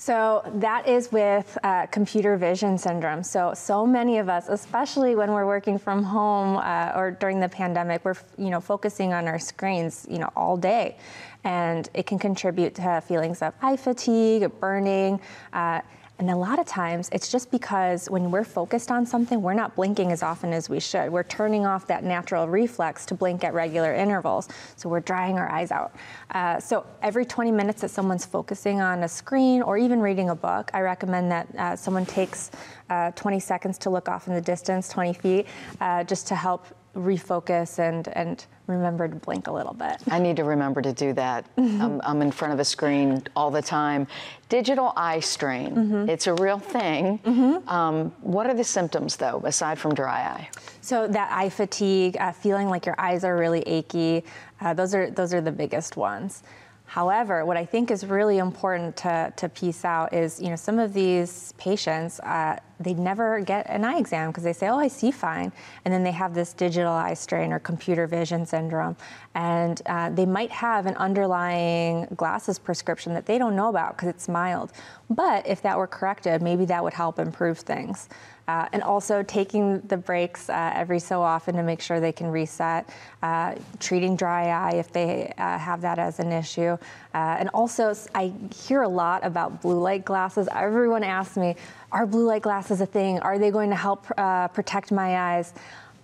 So 0.02 0.42
that 0.56 0.88
is 0.88 1.12
with 1.12 1.60
uh, 1.64 1.86
computer 1.86 2.36
vision 2.36 2.76
syndrome. 2.76 3.22
So 3.22 3.54
so 3.54 3.86
many 3.86 4.18
of 4.18 4.30
us, 4.30 4.50
especially 4.50 5.14
when 5.14 5.32
we're 5.32 5.46
working 5.46 5.78
from 5.78 6.02
home 6.02 6.58
uh, 6.58 6.94
or 6.96 7.12
during 7.12 7.40
the 7.40 7.48
pandemic, 7.48 8.04
we're 8.04 8.16
you 8.36 8.50
know 8.50 8.60
focusing 8.60 9.14
on 9.14 9.28
our 9.28 9.38
screens 9.38 10.08
you 10.10 10.18
know 10.18 10.32
all 10.36 10.58
day, 10.58 10.98
and 11.44 11.88
it 11.94 12.08
can 12.08 12.18
contribute 12.18 12.74
to 12.76 13.00
feelings 13.02 13.44
of 13.44 13.54
eye 13.62 13.78
fatigue, 13.78 14.52
burning. 14.60 15.22
Uh, 15.54 15.82
and 16.22 16.30
a 16.30 16.36
lot 16.36 16.60
of 16.60 16.68
times 16.68 17.10
it's 17.12 17.32
just 17.32 17.50
because 17.50 18.08
when 18.08 18.30
we're 18.30 18.44
focused 18.44 18.92
on 18.92 19.08
something, 19.08 19.42
we're 19.42 19.56
not 19.56 19.76
blinking 19.76 20.12
as 20.12 20.22
often 20.22 20.54
as 20.54 20.70
we 20.70 20.80
should. 20.80 21.12
We're 21.12 21.24
turning 21.24 21.66
off 21.66 21.88
that 21.88 22.04
natural 22.04 22.48
reflex 22.48 23.08
to 23.08 23.16
blink 23.16 23.44
at 23.44 23.56
regular 23.56 23.92
intervals. 23.96 24.48
So 24.76 24.88
we're 24.88 25.00
drying 25.00 25.40
our 25.40 25.52
eyes 25.52 25.72
out. 25.72 25.96
Uh, 26.30 26.60
so 26.60 26.86
every 27.02 27.26
20 27.26 27.52
minutes 27.52 27.82
that 27.82 27.90
someone's 27.90 28.24
focusing 28.24 28.82
on 28.82 29.02
a 29.02 29.08
screen 29.08 29.64
or 29.64 29.80
even 29.80 30.00
reading 30.00 30.30
a 30.30 30.36
book, 30.36 30.70
I 30.76 30.82
recommend 30.82 31.32
that 31.32 31.56
uh, 31.58 31.76
someone 31.76 32.06
takes 32.06 32.52
uh, 32.92 33.12
20 33.12 33.40
seconds 33.40 33.78
to 33.80 33.90
look 33.90 34.10
off 34.10 34.28
in 34.28 34.34
the 34.34 34.42
distance, 34.42 34.90
20 34.90 35.14
feet, 35.14 35.48
uh, 35.80 36.04
just 36.04 36.28
to 36.28 36.36
help 36.36 36.66
refocus 36.94 37.80
and, 37.80 38.10
and 38.10 38.46
remember 38.68 39.08
to 39.08 39.16
blink 39.16 39.48
a 39.48 39.52
little 39.52 39.74
bit. 39.74 39.96
I 40.10 40.20
need 40.20 40.36
to 40.36 40.44
remember 40.44 40.82
to 40.82 40.92
do 40.92 41.14
that. 41.14 41.46
I'm, 41.58 42.02
I'm, 42.04 42.22
in 42.22 42.32
front 42.32 42.54
of 42.54 42.60
a 42.60 42.66
screen 42.66 43.24
all 43.34 43.50
the 43.50 43.62
time. 43.62 44.08
Digital 44.50 44.92
eye 44.98 45.22
strain, 45.22 45.74
mm-hmm. 45.74 46.10
it's 46.10 46.28
a 46.28 46.34
real 46.34 46.60
thing. 46.60 47.20
Mm-hmm. 47.20 47.70
Um, 47.70 48.12
what 48.20 48.46
are 48.48 48.54
the 48.54 48.66
symptoms, 48.66 49.16
though, 49.16 49.42
aside 49.46 49.80
from 49.80 49.96
dry 49.96 50.22
eye? 50.24 50.50
So 50.82 51.08
that 51.08 51.32
eye 51.32 51.48
fatigue, 51.48 52.18
uh, 52.20 52.34
feeling 52.34 52.68
like 52.68 52.86
your 52.86 53.00
eyes 53.00 53.24
are 53.24 53.38
really 53.38 53.62
achy, 53.62 54.26
uh, 54.60 54.74
those 54.74 54.94
are 54.94 55.10
those 55.10 55.34
are 55.34 55.42
the 55.42 55.52
biggest 55.52 55.96
ones. 55.96 56.44
However, 56.92 57.46
what 57.46 57.56
I 57.56 57.64
think 57.64 57.90
is 57.90 58.06
really 58.06 58.38
important 58.38 58.98
to, 58.98 59.32
to 59.38 59.48
piece 59.48 59.86
out 59.86 60.14
is, 60.14 60.42
you 60.42 60.50
know, 60.50 60.58
some 60.58 60.78
of 60.78 60.92
these 60.92 61.54
patients, 61.58 62.20
uh, 62.20 62.60
they 62.82 62.94
never 62.94 63.40
get 63.40 63.66
an 63.70 63.86
eye 63.86 63.98
exam 63.98 64.30
because 64.30 64.44
they 64.44 64.52
say, 64.52 64.68
oh, 64.68 64.78
I 64.78 64.90
see 64.90 65.10
fine. 65.10 65.54
And 65.86 65.94
then 65.94 66.04
they 66.04 66.12
have 66.12 66.34
this 66.34 66.52
digital 66.52 66.92
eye 66.92 67.14
strain 67.14 67.54
or 67.54 67.60
computer 67.60 68.08
vision 68.08 68.46
syndrome. 68.46 68.98
And 69.36 69.82
uh, 69.86 70.10
they 70.10 70.26
might 70.26 70.52
have 70.52 70.86
an 70.86 70.96
underlying 70.96 72.08
glasses 72.18 72.60
prescription 72.60 73.14
that 73.14 73.26
they 73.26 73.38
don't 73.38 73.56
know 73.56 73.70
about 73.70 73.96
because 73.96 74.10
it's 74.10 74.28
mild. 74.28 74.74
But 75.10 75.48
if 75.48 75.62
that 75.62 75.78
were 75.78 75.88
corrected, 75.88 76.42
maybe 76.42 76.66
that 76.66 76.84
would 76.84 76.94
help 76.94 77.20
improve 77.20 77.60
things. 77.60 78.10
Uh, 78.48 78.68
and 78.74 78.84
also 78.84 79.24
taking 79.24 79.80
the 79.82 79.96
breaks 79.96 80.50
uh, 80.50 80.72
every 80.76 81.00
so 81.00 81.22
often 81.22 81.56
to 81.56 81.64
make 81.64 81.80
sure 81.80 82.00
they 82.00 82.12
can 82.12 82.28
reset, 82.28 82.90
uh, 83.22 83.56
treating 83.80 84.16
dry 84.16 84.48
eye 84.50 84.76
if 84.76 84.92
they 84.92 85.32
uh, 85.38 85.58
have 85.58 85.80
that 85.82 86.00
as 86.00 86.20
an 86.20 86.32
issue. 86.32 86.78
Uh, 87.14 87.38
and 87.40 87.50
also, 87.54 87.94
I 88.16 88.34
hear 88.54 88.82
a 88.82 88.88
lot 88.88 89.26
about 89.26 89.62
blue 89.62 89.80
light 89.80 90.04
glasses. 90.04 90.50
Everyone 90.54 91.04
asks 91.04 91.38
me, 91.38 91.56
are 91.92 92.06
blue 92.06 92.26
light 92.26 92.42
glasses 92.42 92.82
a 92.82 92.86
thing? 92.86 93.20
Are 93.20 93.38
they 93.38 93.52
going 93.52 93.70
to 93.70 93.76
help 93.76 94.06
uh, 94.18 94.48
protect 94.50 94.92
my 94.92 95.36
eyes? 95.36 95.54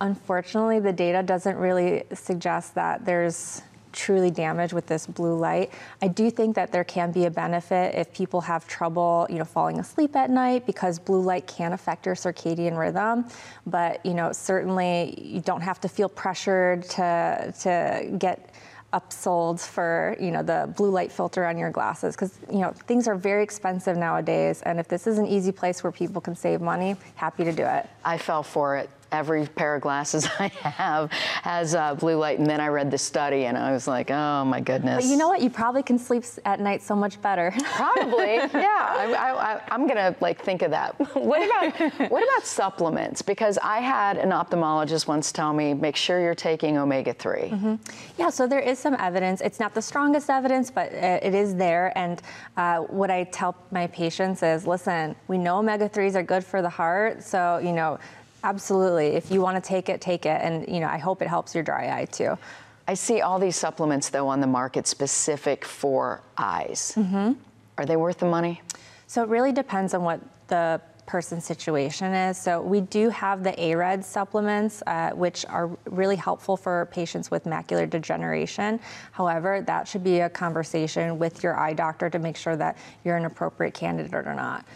Unfortunately, 0.00 0.78
the 0.78 0.92
data 0.92 1.22
doesn't 1.22 1.56
really 1.56 2.04
suggest 2.14 2.74
that 2.76 3.04
there's 3.04 3.62
truly 3.98 4.30
damaged 4.30 4.72
with 4.72 4.86
this 4.86 5.06
blue 5.06 5.36
light. 5.36 5.72
I 6.00 6.08
do 6.08 6.30
think 6.30 6.54
that 6.54 6.70
there 6.70 6.84
can 6.84 7.10
be 7.10 7.26
a 7.26 7.30
benefit 7.30 7.96
if 7.96 8.12
people 8.14 8.40
have 8.42 8.66
trouble, 8.68 9.26
you 9.28 9.36
know, 9.38 9.44
falling 9.44 9.80
asleep 9.80 10.14
at 10.14 10.30
night 10.30 10.66
because 10.66 10.98
blue 10.98 11.20
light 11.20 11.46
can 11.48 11.72
affect 11.72 12.06
your 12.06 12.14
circadian 12.14 12.78
rhythm. 12.78 13.26
But 13.66 14.06
you 14.06 14.14
know, 14.14 14.32
certainly 14.32 15.20
you 15.20 15.40
don't 15.40 15.62
have 15.62 15.80
to 15.80 15.88
feel 15.88 16.08
pressured 16.08 16.84
to 16.90 17.52
to 17.62 18.16
get 18.18 18.54
upsold 18.92 19.60
for 19.60 20.16
you 20.18 20.30
know 20.30 20.42
the 20.42 20.72
blue 20.76 20.90
light 20.90 21.12
filter 21.12 21.44
on 21.44 21.58
your 21.58 21.70
glasses 21.70 22.16
because 22.16 22.38
you 22.50 22.60
know 22.60 22.70
things 22.70 23.06
are 23.06 23.16
very 23.16 23.42
expensive 23.42 23.98
nowadays 23.98 24.62
and 24.62 24.80
if 24.80 24.88
this 24.88 25.06
is 25.06 25.18
an 25.18 25.26
easy 25.26 25.52
place 25.52 25.84
where 25.84 25.92
people 25.92 26.22
can 26.22 26.34
save 26.34 26.62
money 26.62 26.96
happy 27.14 27.44
to 27.44 27.52
do 27.52 27.64
it 27.64 27.86
i 28.02 28.16
fell 28.16 28.42
for 28.42 28.78
it 28.78 28.88
every 29.12 29.46
pair 29.46 29.74
of 29.74 29.82
glasses 29.82 30.26
I 30.38 30.48
have 30.48 31.10
has 31.12 31.74
uh, 31.74 31.94
blue 31.94 32.16
light. 32.16 32.38
And 32.38 32.48
then 32.48 32.60
I 32.60 32.68
read 32.68 32.90
the 32.90 32.98
study 32.98 33.46
and 33.46 33.56
I 33.56 33.72
was 33.72 33.86
like, 33.86 34.10
oh 34.10 34.44
my 34.44 34.60
goodness. 34.60 35.04
But 35.04 35.10
you 35.10 35.16
know 35.16 35.28
what? 35.28 35.40
You 35.40 35.50
probably 35.50 35.82
can 35.82 35.98
sleep 35.98 36.24
at 36.44 36.60
night 36.60 36.82
so 36.82 36.94
much 36.94 37.20
better. 37.20 37.52
probably, 37.76 38.34
yeah. 38.34 39.60
I, 39.68 39.74
am 39.74 39.86
gonna 39.86 40.14
like 40.20 40.42
think 40.42 40.62
of 40.62 40.70
that. 40.70 40.98
what 41.14 41.42
about 41.44 42.10
what 42.10 42.22
about 42.22 42.46
supplements? 42.46 43.22
Because 43.22 43.58
I 43.58 43.78
had 43.78 44.16
an 44.18 44.30
ophthalmologist 44.30 45.06
once 45.06 45.32
tell 45.32 45.52
me, 45.52 45.74
make 45.74 45.96
sure 45.96 46.20
you're 46.20 46.34
taking 46.34 46.78
omega 46.78 47.12
3 47.12 47.40
mm-hmm. 47.40 47.74
Yeah. 48.16 48.30
So 48.30 48.46
there 48.46 48.60
is 48.60 48.78
some 48.78 48.96
evidence. 48.98 49.40
It's 49.40 49.60
not 49.60 49.74
the 49.74 49.82
strongest 49.82 50.30
evidence, 50.30 50.70
but 50.70 50.92
it 50.92 51.34
is 51.34 51.54
there. 51.54 51.96
And 51.96 52.20
uh, 52.56 52.78
what 52.78 53.10
I 53.10 53.24
tell 53.24 53.56
my 53.70 53.86
patients 53.86 54.42
is, 54.42 54.66
listen, 54.66 55.14
we 55.28 55.38
know 55.38 55.58
omega 55.58 55.88
3s 55.88 56.14
are 56.14 56.22
good 56.22 56.44
for 56.44 56.62
the 56.62 56.68
heart. 56.68 57.22
So 57.22 57.58
you 57.58 57.72
know 57.72 57.98
Absolutely. 58.44 59.08
If 59.08 59.30
you 59.30 59.40
want 59.40 59.62
to 59.62 59.66
take 59.66 59.88
it, 59.88 60.00
take 60.00 60.26
it. 60.26 60.40
And, 60.42 60.68
you 60.68 60.80
know, 60.80 60.88
I 60.88 60.98
hope 60.98 61.22
it 61.22 61.28
helps 61.28 61.54
your 61.54 61.64
dry 61.64 62.00
eye 62.00 62.04
too. 62.06 62.38
I 62.86 62.94
see 62.94 63.20
all 63.20 63.38
these 63.38 63.56
supplements, 63.56 64.08
though, 64.08 64.28
on 64.28 64.40
the 64.40 64.46
market 64.46 64.86
specific 64.86 65.64
for 65.64 66.22
eyes. 66.38 66.94
Mm-hmm. 66.96 67.32
Are 67.76 67.84
they 67.84 67.96
worth 67.96 68.18
the 68.18 68.26
money? 68.26 68.62
So 69.06 69.22
it 69.22 69.28
really 69.28 69.52
depends 69.52 69.92
on 69.92 70.02
what 70.04 70.20
the 70.48 70.80
person's 71.08 71.44
situation 71.44 72.12
is. 72.12 72.36
So 72.38 72.60
we 72.60 72.82
do 72.82 73.08
have 73.08 73.42
the 73.42 73.58
AREDS 73.58 74.04
supplements, 74.04 74.82
uh, 74.86 75.10
which 75.10 75.44
are 75.46 75.70
really 75.86 76.16
helpful 76.16 76.56
for 76.56 76.86
patients 76.92 77.30
with 77.30 77.44
macular 77.44 77.88
degeneration. 77.88 78.78
However, 79.12 79.62
that 79.62 79.88
should 79.88 80.04
be 80.04 80.20
a 80.20 80.28
conversation 80.28 81.18
with 81.18 81.42
your 81.42 81.58
eye 81.58 81.72
doctor 81.72 82.10
to 82.10 82.18
make 82.18 82.36
sure 82.36 82.56
that 82.56 82.76
you're 83.04 83.16
an 83.16 83.24
appropriate 83.24 83.74
candidate 83.74 84.14
or 84.14 84.34
not. 84.34 84.66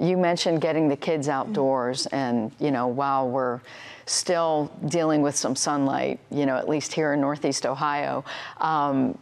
You 0.00 0.16
mentioned 0.16 0.60
getting 0.60 0.88
the 0.88 0.96
kids 0.96 1.28
outdoors, 1.28 2.06
and 2.06 2.50
you 2.58 2.70
know, 2.70 2.86
while 2.86 3.28
we're 3.28 3.60
still 4.06 4.72
dealing 4.88 5.22
with 5.22 5.36
some 5.36 5.54
sunlight, 5.54 6.18
you 6.30 6.46
know, 6.46 6.56
at 6.56 6.68
least 6.68 6.92
here 6.92 7.12
in 7.12 7.20
Northeast 7.20 7.66
Ohio, 7.66 8.24
um, 8.58 9.16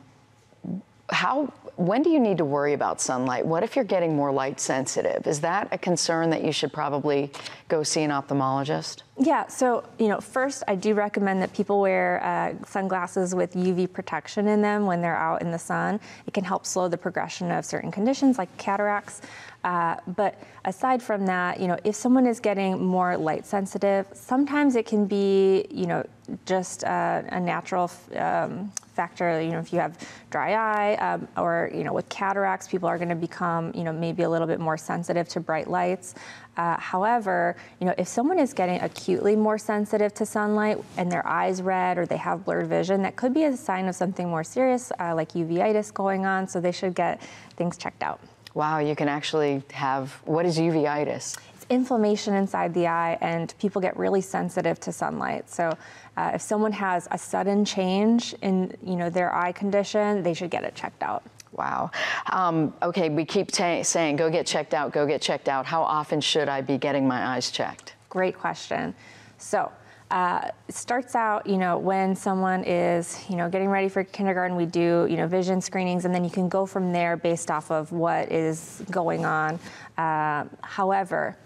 how 1.10 1.52
when 1.78 2.02
do 2.02 2.10
you 2.10 2.18
need 2.18 2.38
to 2.38 2.44
worry 2.44 2.72
about 2.72 3.00
sunlight? 3.00 3.46
What 3.46 3.62
if 3.62 3.76
you're 3.76 3.84
getting 3.84 4.16
more 4.16 4.32
light 4.32 4.58
sensitive? 4.58 5.28
Is 5.28 5.40
that 5.42 5.68
a 5.70 5.78
concern 5.78 6.28
that 6.30 6.42
you 6.42 6.50
should 6.50 6.72
probably 6.72 7.30
go 7.68 7.84
see 7.84 8.02
an 8.02 8.10
ophthalmologist? 8.10 9.02
Yeah, 9.16 9.46
so, 9.46 9.84
you 9.96 10.08
know, 10.08 10.20
first, 10.20 10.64
I 10.66 10.74
do 10.74 10.94
recommend 10.94 11.40
that 11.40 11.52
people 11.52 11.80
wear 11.80 12.20
uh, 12.24 12.66
sunglasses 12.66 13.32
with 13.32 13.54
UV 13.54 13.92
protection 13.92 14.48
in 14.48 14.60
them 14.60 14.86
when 14.86 15.00
they're 15.00 15.16
out 15.16 15.40
in 15.40 15.52
the 15.52 15.58
sun. 15.58 16.00
It 16.26 16.34
can 16.34 16.42
help 16.42 16.66
slow 16.66 16.88
the 16.88 16.98
progression 16.98 17.52
of 17.52 17.64
certain 17.64 17.92
conditions 17.92 18.38
like 18.38 18.54
cataracts. 18.58 19.22
Uh, 19.62 19.96
but 20.16 20.42
aside 20.64 21.00
from 21.00 21.26
that, 21.26 21.60
you 21.60 21.68
know, 21.68 21.78
if 21.84 21.94
someone 21.94 22.26
is 22.26 22.40
getting 22.40 22.84
more 22.84 23.16
light 23.16 23.46
sensitive, 23.46 24.06
sometimes 24.14 24.74
it 24.74 24.84
can 24.84 25.06
be, 25.06 25.64
you 25.70 25.86
know, 25.86 26.04
just 26.44 26.82
uh, 26.82 27.22
a 27.28 27.38
natural 27.38 27.88
um, 28.16 28.72
factor. 28.98 29.40
You 29.40 29.52
know, 29.52 29.60
if 29.60 29.72
you 29.72 29.78
have 29.78 29.94
dry 30.30 30.50
eye 30.54 30.92
um, 30.96 31.28
or 31.36 31.70
you 31.72 31.84
know, 31.84 31.92
with 31.92 32.08
cataracts, 32.08 32.66
people 32.66 32.88
are 32.88 32.98
going 32.98 33.14
to 33.18 33.22
become, 33.28 33.72
you 33.78 33.84
know, 33.84 33.92
maybe 33.92 34.24
a 34.24 34.30
little 34.34 34.48
bit 34.48 34.58
more 34.58 34.76
sensitive 34.76 35.28
to 35.34 35.38
bright 35.40 35.68
lights. 35.70 36.16
Uh, 36.56 36.76
however, 36.92 37.54
you 37.78 37.86
know, 37.86 37.94
if 37.96 38.08
someone 38.08 38.40
is 38.40 38.52
getting 38.52 38.80
acutely 38.80 39.36
more 39.36 39.58
sensitive 39.58 40.12
to 40.14 40.26
sunlight 40.26 40.78
and 40.96 41.12
their 41.12 41.24
eyes 41.24 41.62
red 41.62 41.96
or 41.96 42.04
they 42.06 42.16
have 42.16 42.44
blurred 42.44 42.66
vision, 42.66 43.02
that 43.02 43.14
could 43.14 43.32
be 43.32 43.44
a 43.44 43.56
sign 43.56 43.86
of 43.86 43.94
something 43.94 44.28
more 44.28 44.42
serious, 44.42 44.90
uh, 44.98 45.14
like 45.14 45.30
uveitis 45.34 45.94
going 45.94 46.26
on. 46.26 46.48
So 46.48 46.60
they 46.60 46.72
should 46.72 46.94
get 46.96 47.22
things 47.54 47.78
checked 47.78 48.02
out. 48.02 48.18
Wow, 48.54 48.80
you 48.80 48.96
can 48.96 49.08
actually 49.08 49.62
have 49.72 50.10
what 50.24 50.44
is 50.44 50.58
uveitis? 50.58 51.38
Inflammation 51.70 52.34
inside 52.34 52.72
the 52.72 52.86
eye, 52.86 53.18
and 53.20 53.54
people 53.58 53.80
get 53.80 53.96
really 53.96 54.20
sensitive 54.20 54.80
to 54.80 54.92
sunlight. 54.92 55.50
So, 55.50 55.76
uh, 56.16 56.32
if 56.34 56.40
someone 56.40 56.72
has 56.72 57.06
a 57.10 57.18
sudden 57.18 57.64
change 57.64 58.34
in 58.42 58.74
you 58.82 58.96
know 58.96 59.10
their 59.10 59.34
eye 59.34 59.52
condition, 59.52 60.22
they 60.22 60.34
should 60.34 60.50
get 60.50 60.64
it 60.64 60.74
checked 60.74 61.02
out. 61.02 61.22
Wow. 61.52 61.90
Um, 62.30 62.72
okay, 62.82 63.08
we 63.08 63.24
keep 63.24 63.50
saying 63.52 64.16
go 64.16 64.30
get 64.30 64.46
checked 64.46 64.74
out, 64.74 64.92
go 64.92 65.06
get 65.06 65.20
checked 65.20 65.48
out. 65.48 65.66
How 65.66 65.82
often 65.82 66.20
should 66.20 66.48
I 66.48 66.60
be 66.60 66.78
getting 66.78 67.06
my 67.06 67.34
eyes 67.34 67.50
checked? 67.50 67.94
Great 68.08 68.38
question. 68.38 68.94
So, 69.38 69.70
uh, 70.10 70.50
it 70.68 70.74
starts 70.74 71.14
out, 71.14 71.46
you 71.46 71.58
know, 71.58 71.76
when 71.76 72.16
someone 72.16 72.64
is, 72.64 73.22
you 73.28 73.36
know, 73.36 73.48
getting 73.48 73.68
ready 73.68 73.88
for 73.88 74.04
kindergarten, 74.04 74.56
we 74.56 74.64
do, 74.64 75.06
you 75.10 75.16
know, 75.16 75.26
vision 75.26 75.60
screenings, 75.60 76.06
and 76.06 76.14
then 76.14 76.24
you 76.24 76.30
can 76.30 76.48
go 76.48 76.64
from 76.64 76.92
there 76.92 77.16
based 77.16 77.50
off 77.50 77.70
of 77.70 77.92
what 77.92 78.32
is 78.32 78.82
going 78.90 79.26
on. 79.26 79.58
Uh, 79.98 80.44
however, 80.62 81.36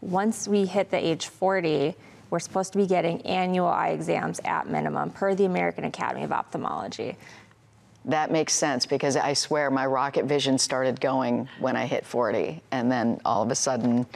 once 0.00 0.46
we 0.48 0.66
hit 0.66 0.90
the 0.90 1.04
age 1.04 1.26
40, 1.26 1.94
we're 2.30 2.38
supposed 2.38 2.72
to 2.72 2.78
be 2.78 2.86
getting 2.86 3.22
annual 3.22 3.68
eye 3.68 3.88
exams 3.88 4.40
at 4.44 4.68
minimum 4.68 5.10
per 5.10 5.34
the 5.34 5.44
American 5.44 5.84
Academy 5.84 6.24
of 6.24 6.32
Ophthalmology. 6.32 7.16
That 8.04 8.30
makes 8.30 8.54
sense 8.54 8.86
because 8.86 9.16
I 9.16 9.32
swear 9.32 9.70
my 9.70 9.86
rocket 9.86 10.24
vision 10.26 10.58
started 10.58 11.00
going 11.00 11.48
when 11.58 11.76
I 11.76 11.86
hit 11.86 12.06
40, 12.06 12.62
and 12.70 12.90
then 12.90 13.20
all 13.24 13.42
of 13.42 13.50
a 13.50 13.54
sudden, 13.54 14.06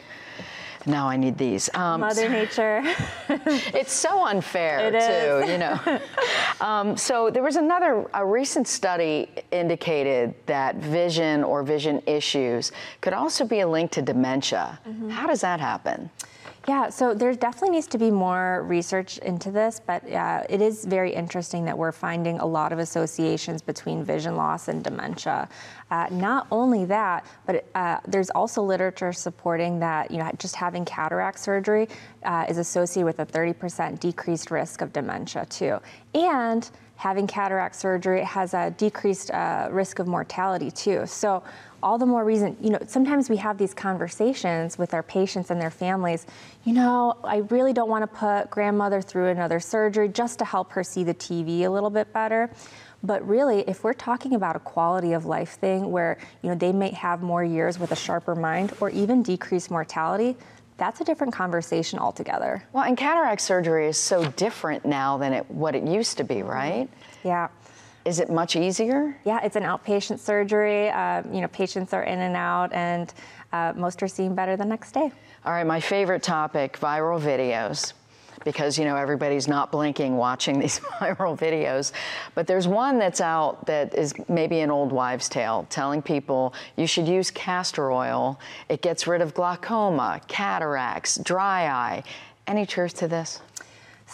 now 0.87 1.09
I 1.09 1.17
need 1.17 1.39
these. 1.39 1.71
Um, 1.75 2.01
Mother 2.01 2.29
Nature. 2.41 2.83
it's 3.29 3.93
so 3.93 4.27
unfair, 4.27 4.81
it 4.81 4.93
too, 4.93 5.45
is. 5.45 5.51
you 5.51 5.59
know. 5.59 6.01
um, 6.61 6.97
so 6.97 7.31
there 7.31 7.43
was 7.43 7.57
another, 7.57 8.07
a 8.15 8.25
recent 8.25 8.67
study 8.69 9.29
indicated 9.51 10.35
that 10.47 10.77
vision 10.77 11.45
or 11.45 11.63
vision 11.63 12.03
issues 12.07 12.73
could 13.01 13.13
also 13.13 13.45
be 13.45 13.61
a 13.61 13.69
link 13.69 13.91
to 13.93 14.03
dementia. 14.03 14.79
Mm-hmm. 14.87 15.11
How 15.11 15.27
does 15.27 15.41
that 15.41 15.61
happen? 15.61 16.11
Yeah, 16.69 16.91
so 16.91 17.13
there 17.13 17.35
definitely 17.35 17.71
needs 17.71 17.89
to 17.89 17.99
be 17.99 18.13
more 18.13 18.63
research 18.69 19.19
into 19.19 19.51
this, 19.51 19.81
but 19.85 20.09
uh, 20.13 20.45
it 20.49 20.63
is 20.63 20.85
very 20.85 21.13
interesting 21.13 21.65
that 21.65 21.77
we're 21.77 21.91
finding 21.91 22.39
a 22.39 22.47
lot 22.47 22.73
of 22.73 22.79
associations 22.79 23.61
between 23.61 24.05
vision 24.05 24.37
loss 24.37 24.69
and 24.69 24.85
dementia. 24.85 25.49
Uh, 25.91 26.07
not 26.13 26.47
only 26.53 26.85
that, 26.85 27.27
but 27.47 27.65
uh, 27.75 27.99
there's 28.07 28.31
also 28.31 28.63
literature 28.63 29.13
supporting 29.13 29.81
that 29.81 30.13
you 30.13 30.19
know 30.19 30.31
just 30.39 30.55
having 30.55 30.85
cataract 30.85 31.41
surgery 31.41 31.89
uh, 32.23 32.47
is 32.49 32.59
associated 32.59 33.07
with 33.07 33.19
a 33.19 33.27
30% 33.27 33.99
decreased 33.99 34.53
risk 34.53 34.83
of 34.83 34.93
dementia 34.93 35.45
too, 35.47 35.81
and 36.15 36.71
having 36.95 37.27
cataract 37.27 37.75
surgery 37.75 38.23
has 38.23 38.55
a 38.55 38.71
decreased 38.79 39.33
uh, 39.33 39.69
risk 39.73 39.99
of 39.99 40.07
mortality 40.07 40.71
too. 40.71 41.05
So 41.07 41.43
all 41.83 41.99
the 41.99 42.07
more 42.07 42.25
reason, 42.25 42.57
you 42.61 42.71
know, 42.71 42.79
sometimes 42.87 43.29
we 43.29 43.37
have 43.39 43.59
these 43.59 43.75
conversations 43.75 44.79
with 44.79 44.95
our 44.95 45.03
patients 45.03 45.51
and 45.51 45.61
their 45.61 45.71
families. 45.71 46.27
You 46.65 46.75
know, 46.75 47.19
I 47.25 47.39
really 47.39 47.73
don't 47.73 47.91
want 47.91 48.03
to 48.03 48.19
put 48.19 48.51
grandmother 48.51 49.03
through 49.03 49.29
another 49.29 49.61
surgery 49.61 50.09
just 50.09 50.39
to 50.39 50.45
help 50.45 50.73
her 50.73 50.85
see 50.85 51.05
the 51.05 51.15
TV 51.15 51.63
a 51.63 51.69
little 51.69 51.91
bit 51.91 52.13
better. 52.13 52.51
But 53.03 53.27
really, 53.27 53.65
if 53.67 53.83
we're 53.83 53.95
talking 53.95 54.35
about 54.35 54.55
a 54.55 54.61
quality 54.61 55.13
of 55.13 55.27
life 55.27 55.59
thing 55.59 55.91
where, 55.91 56.19
you 56.43 56.51
know, 56.51 56.55
they 56.55 56.73
may 56.73 56.91
have 56.91 57.21
more 57.21 57.43
years 57.43 57.79
with 57.79 57.91
a 57.91 57.97
sharper 57.97 58.37
mind 58.37 58.73
or 58.81 58.91
even 58.91 59.25
decreased 59.25 59.71
mortality, 59.71 60.37
that's 60.77 61.01
a 61.01 61.05
different 61.05 61.33
conversation 61.33 61.99
altogether. 61.99 62.63
Well, 62.73 62.85
and 62.85 62.97
cataract 62.97 63.41
surgery 63.41 63.89
is 63.89 63.97
so 63.97 64.25
different 64.25 64.85
now 64.85 65.19
than 65.19 65.33
it, 65.33 65.51
what 65.51 65.75
it 65.75 65.83
used 65.83 66.17
to 66.19 66.25
be, 66.25 66.43
right? 66.43 66.89
Yeah. 67.25 67.49
Is 68.05 68.19
it 68.19 68.31
much 68.31 68.57
easier? 68.57 69.17
Yeah, 69.25 69.41
it's 69.45 69.57
an 69.57 69.63
outpatient 69.63 70.19
surgery. 70.19 70.91
Uh, 70.91 71.23
you 71.33 71.41
know, 71.41 71.49
patients 71.49 71.93
are 71.93 72.03
in 72.03 72.21
and 72.21 72.37
out, 72.37 72.73
and 72.73 73.13
uh, 73.53 73.73
most 73.77 74.03
are 74.03 74.09
seeing 74.09 74.35
better 74.35 74.57
the 74.57 74.65
next 74.65 74.93
day. 74.93 75.13
All 75.45 75.53
right, 75.53 75.67
my 75.67 75.81
favorite 75.81 76.23
topic 76.23 76.79
viral 76.79 77.21
videos 77.21 77.93
because 78.45 78.77
you 78.79 78.85
know 78.85 78.97
everybody's 78.97 79.47
not 79.47 79.71
blinking 79.71 80.17
watching 80.17 80.59
these 80.61 80.81
viral 80.81 81.39
videos 81.39 81.93
but 82.35 82.47
there's 82.47 82.67
one 82.67 82.99
that's 82.99 83.21
out 83.21 83.65
that 83.67 83.95
is 83.95 84.15
maybe 84.29 84.61
an 84.61 84.71
old 84.71 84.91
wives 84.91 85.29
tale 85.29 85.67
telling 85.71 86.03
people 86.03 86.53
you 86.77 86.87
should 86.87 87.07
use 87.07 87.31
castor 87.31 87.93
oil 87.93 88.39
it 88.69 88.83
gets 88.83 89.07
rid 89.07 89.21
of 89.21 89.33
glaucoma 89.35 90.21
cataracts 90.27 91.19
dry 91.19 91.67
eye 91.67 92.03
any 92.47 92.67
truth 92.67 92.95
to 92.95 93.07
this 93.07 93.41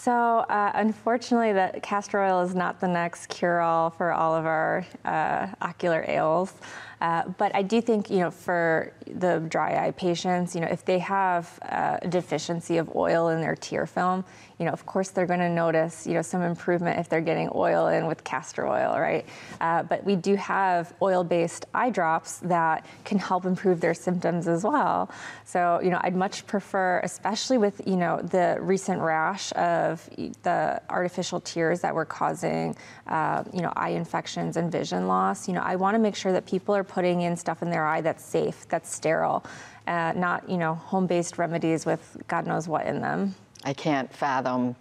so, 0.00 0.12
uh, 0.12 0.72
unfortunately, 0.74 1.52
that 1.54 1.82
castor 1.82 2.22
oil 2.22 2.40
is 2.40 2.54
not 2.54 2.80
the 2.80 2.88
next 2.88 3.28
cure-all 3.28 3.90
for 3.90 4.12
all 4.12 4.34
of 4.34 4.46
our 4.46 4.86
uh, 5.04 5.48
ocular 5.60 6.04
ails. 6.06 6.54
Uh, 7.00 7.22
but 7.38 7.54
I 7.54 7.62
do 7.62 7.80
think, 7.80 8.10
you 8.10 8.18
know, 8.18 8.30
for 8.30 8.92
the 9.06 9.38
dry 9.48 9.86
eye 9.86 9.92
patients, 9.92 10.54
you 10.54 10.60
know, 10.60 10.68
if 10.68 10.84
they 10.84 10.98
have 10.98 11.58
uh, 11.62 11.98
a 12.02 12.08
deficiency 12.08 12.78
of 12.78 12.94
oil 12.96 13.28
in 13.28 13.40
their 13.40 13.54
tear 13.54 13.86
film, 13.86 14.24
you 14.58 14.64
know, 14.66 14.72
of 14.72 14.84
course 14.86 15.10
they're 15.10 15.26
going 15.26 15.38
to 15.38 15.48
notice, 15.48 16.06
you 16.06 16.14
know, 16.14 16.22
some 16.22 16.42
improvement 16.42 16.98
if 16.98 17.08
they're 17.08 17.20
getting 17.20 17.48
oil 17.54 17.86
in 17.86 18.06
with 18.06 18.24
castor 18.24 18.66
oil, 18.66 18.98
right? 18.98 19.24
Uh, 19.60 19.84
but 19.84 20.04
we 20.04 20.16
do 20.16 20.34
have 20.34 20.92
oil-based 21.00 21.66
eye 21.74 21.90
drops 21.90 22.38
that 22.38 22.84
can 23.04 23.18
help 23.18 23.44
improve 23.44 23.80
their 23.80 23.94
symptoms 23.94 24.48
as 24.48 24.64
well. 24.64 25.10
So, 25.44 25.80
you 25.80 25.90
know, 25.90 26.00
I'd 26.02 26.16
much 26.16 26.46
prefer, 26.46 27.00
especially 27.04 27.58
with, 27.58 27.80
you 27.86 27.96
know, 27.96 28.20
the 28.20 28.58
recent 28.60 29.00
rash 29.00 29.52
of 29.52 30.08
the 30.42 30.82
artificial 30.90 31.40
tears 31.40 31.80
that 31.82 31.94
were 31.94 32.04
causing, 32.04 32.74
uh, 33.06 33.44
you 33.52 33.62
know, 33.62 33.72
eye 33.76 33.90
infections 33.90 34.56
and 34.56 34.72
vision 34.72 35.06
loss. 35.06 35.46
You 35.46 35.54
know, 35.54 35.62
I 35.62 35.76
want 35.76 35.94
to 35.94 36.00
make 36.00 36.16
sure 36.16 36.32
that 36.32 36.46
people 36.46 36.74
are 36.74 36.84
putting 36.88 37.20
in 37.20 37.36
stuff 37.36 37.62
in 37.62 37.70
their 37.70 37.86
eye 37.86 38.00
that's 38.00 38.24
safe, 38.24 38.66
that's 38.68 38.92
sterile, 38.92 39.44
uh, 39.86 40.12
not, 40.16 40.48
you 40.48 40.56
know, 40.56 40.74
home-based 40.74 41.38
remedies 41.38 41.86
with 41.86 42.16
God 42.26 42.46
knows 42.46 42.66
what 42.68 42.86
in 42.86 43.00
them. 43.00 43.34
I 43.64 43.72
can't 43.72 44.12
fathom 44.12 44.74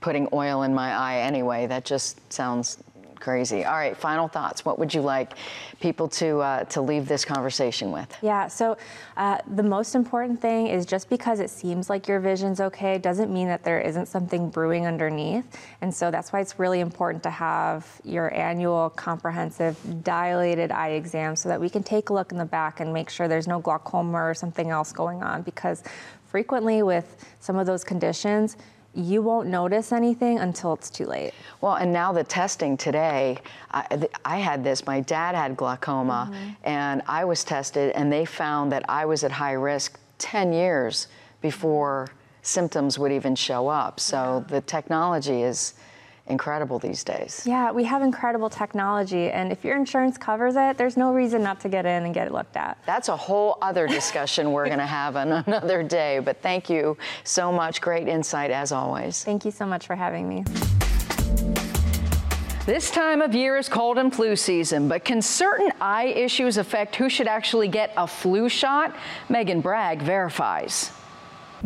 putting 0.00 0.28
oil 0.32 0.64
in 0.64 0.74
my 0.74 0.92
eye 0.92 1.20
anyway. 1.20 1.66
That 1.66 1.86
just 1.86 2.32
sounds 2.32 2.83
crazy. 3.24 3.64
All 3.64 3.72
right, 3.72 3.96
final 3.96 4.28
thoughts. 4.28 4.66
What 4.66 4.78
would 4.78 4.92
you 4.92 5.00
like 5.00 5.32
people 5.80 6.08
to 6.08 6.40
uh, 6.40 6.64
to 6.64 6.82
leave 6.82 7.08
this 7.08 7.24
conversation 7.24 7.90
with? 7.90 8.14
Yeah. 8.20 8.48
So 8.48 8.76
uh, 9.16 9.38
the 9.54 9.62
most 9.62 9.94
important 9.94 10.42
thing 10.42 10.66
is 10.66 10.84
just 10.84 11.08
because 11.08 11.40
it 11.40 11.48
seems 11.48 11.88
like 11.88 12.06
your 12.06 12.20
vision's 12.20 12.60
okay 12.60 12.98
doesn't 12.98 13.32
mean 13.32 13.48
that 13.48 13.64
there 13.64 13.80
isn't 13.80 14.06
something 14.06 14.50
brewing 14.50 14.86
underneath. 14.86 15.46
And 15.80 15.92
so 15.92 16.10
that's 16.10 16.32
why 16.34 16.40
it's 16.40 16.58
really 16.58 16.80
important 16.80 17.22
to 17.22 17.30
have 17.30 18.00
your 18.04 18.32
annual 18.34 18.90
comprehensive 18.90 19.78
dilated 20.04 20.70
eye 20.70 20.90
exam 20.90 21.34
so 21.34 21.48
that 21.48 21.58
we 21.58 21.70
can 21.70 21.82
take 21.82 22.10
a 22.10 22.12
look 22.12 22.30
in 22.30 22.36
the 22.36 22.44
back 22.44 22.80
and 22.80 22.92
make 22.92 23.08
sure 23.08 23.26
there's 23.26 23.48
no 23.48 23.58
glaucoma 23.58 24.18
or 24.18 24.34
something 24.34 24.68
else 24.68 24.92
going 24.92 25.22
on 25.22 25.40
because 25.40 25.82
frequently 26.26 26.82
with 26.82 27.24
some 27.40 27.56
of 27.56 27.66
those 27.66 27.84
conditions 27.84 28.58
you 28.94 29.22
won't 29.22 29.48
notice 29.48 29.92
anything 29.92 30.38
until 30.38 30.72
it's 30.74 30.90
too 30.90 31.06
late. 31.06 31.32
Well, 31.60 31.74
and 31.74 31.92
now 31.92 32.12
the 32.12 32.24
testing 32.24 32.76
today, 32.76 33.38
I, 33.70 34.08
I 34.24 34.38
had 34.38 34.62
this, 34.62 34.86
my 34.86 35.00
dad 35.00 35.34
had 35.34 35.56
glaucoma, 35.56 36.30
mm-hmm. 36.30 36.50
and 36.64 37.02
I 37.08 37.24
was 37.24 37.44
tested, 37.44 37.92
and 37.92 38.12
they 38.12 38.24
found 38.24 38.72
that 38.72 38.84
I 38.88 39.04
was 39.04 39.24
at 39.24 39.32
high 39.32 39.52
risk 39.52 39.98
10 40.18 40.52
years 40.52 41.08
before 41.40 42.08
symptoms 42.42 42.98
would 42.98 43.12
even 43.12 43.34
show 43.34 43.68
up. 43.68 43.98
So 43.98 44.44
yeah. 44.46 44.54
the 44.54 44.60
technology 44.60 45.42
is 45.42 45.74
incredible 46.26 46.78
these 46.78 47.04
days. 47.04 47.42
Yeah, 47.46 47.70
we 47.70 47.84
have 47.84 48.02
incredible 48.02 48.48
technology, 48.48 49.30
and 49.30 49.52
if 49.52 49.64
your 49.64 49.76
insurance 49.76 50.16
covers 50.16 50.56
it, 50.56 50.78
there's 50.78 50.96
no 50.96 51.12
reason 51.12 51.42
not 51.42 51.60
to 51.60 51.68
get 51.68 51.84
in 51.84 52.04
and 52.04 52.14
get 52.14 52.26
it 52.26 52.32
looked 52.32 52.56
at. 52.56 52.78
That's 52.86 53.08
a 53.08 53.16
whole 53.16 53.58
other 53.60 53.86
discussion 53.86 54.52
we're 54.52 54.66
going 54.66 54.78
to 54.78 54.86
have 54.86 55.16
on 55.16 55.32
another 55.32 55.82
day, 55.82 56.20
but 56.20 56.40
thank 56.40 56.70
you 56.70 56.96
so 57.24 57.52
much. 57.52 57.80
Great 57.80 58.08
insight 58.08 58.50
as 58.50 58.72
always. 58.72 59.22
Thank 59.22 59.44
you 59.44 59.50
so 59.50 59.66
much 59.66 59.86
for 59.86 59.94
having 59.94 60.28
me. 60.28 60.44
This 62.66 62.90
time 62.90 63.20
of 63.20 63.34
year 63.34 63.58
is 63.58 63.68
cold 63.68 63.98
and 63.98 64.14
flu 64.14 64.36
season, 64.36 64.88
but 64.88 65.04
can 65.04 65.20
certain 65.20 65.70
eye 65.82 66.06
issues 66.06 66.56
affect 66.56 66.96
who 66.96 67.10
should 67.10 67.28
actually 67.28 67.68
get 67.68 67.92
a 67.98 68.06
flu 68.06 68.48
shot? 68.48 68.96
Megan 69.28 69.60
Bragg 69.60 70.00
verifies. 70.00 70.90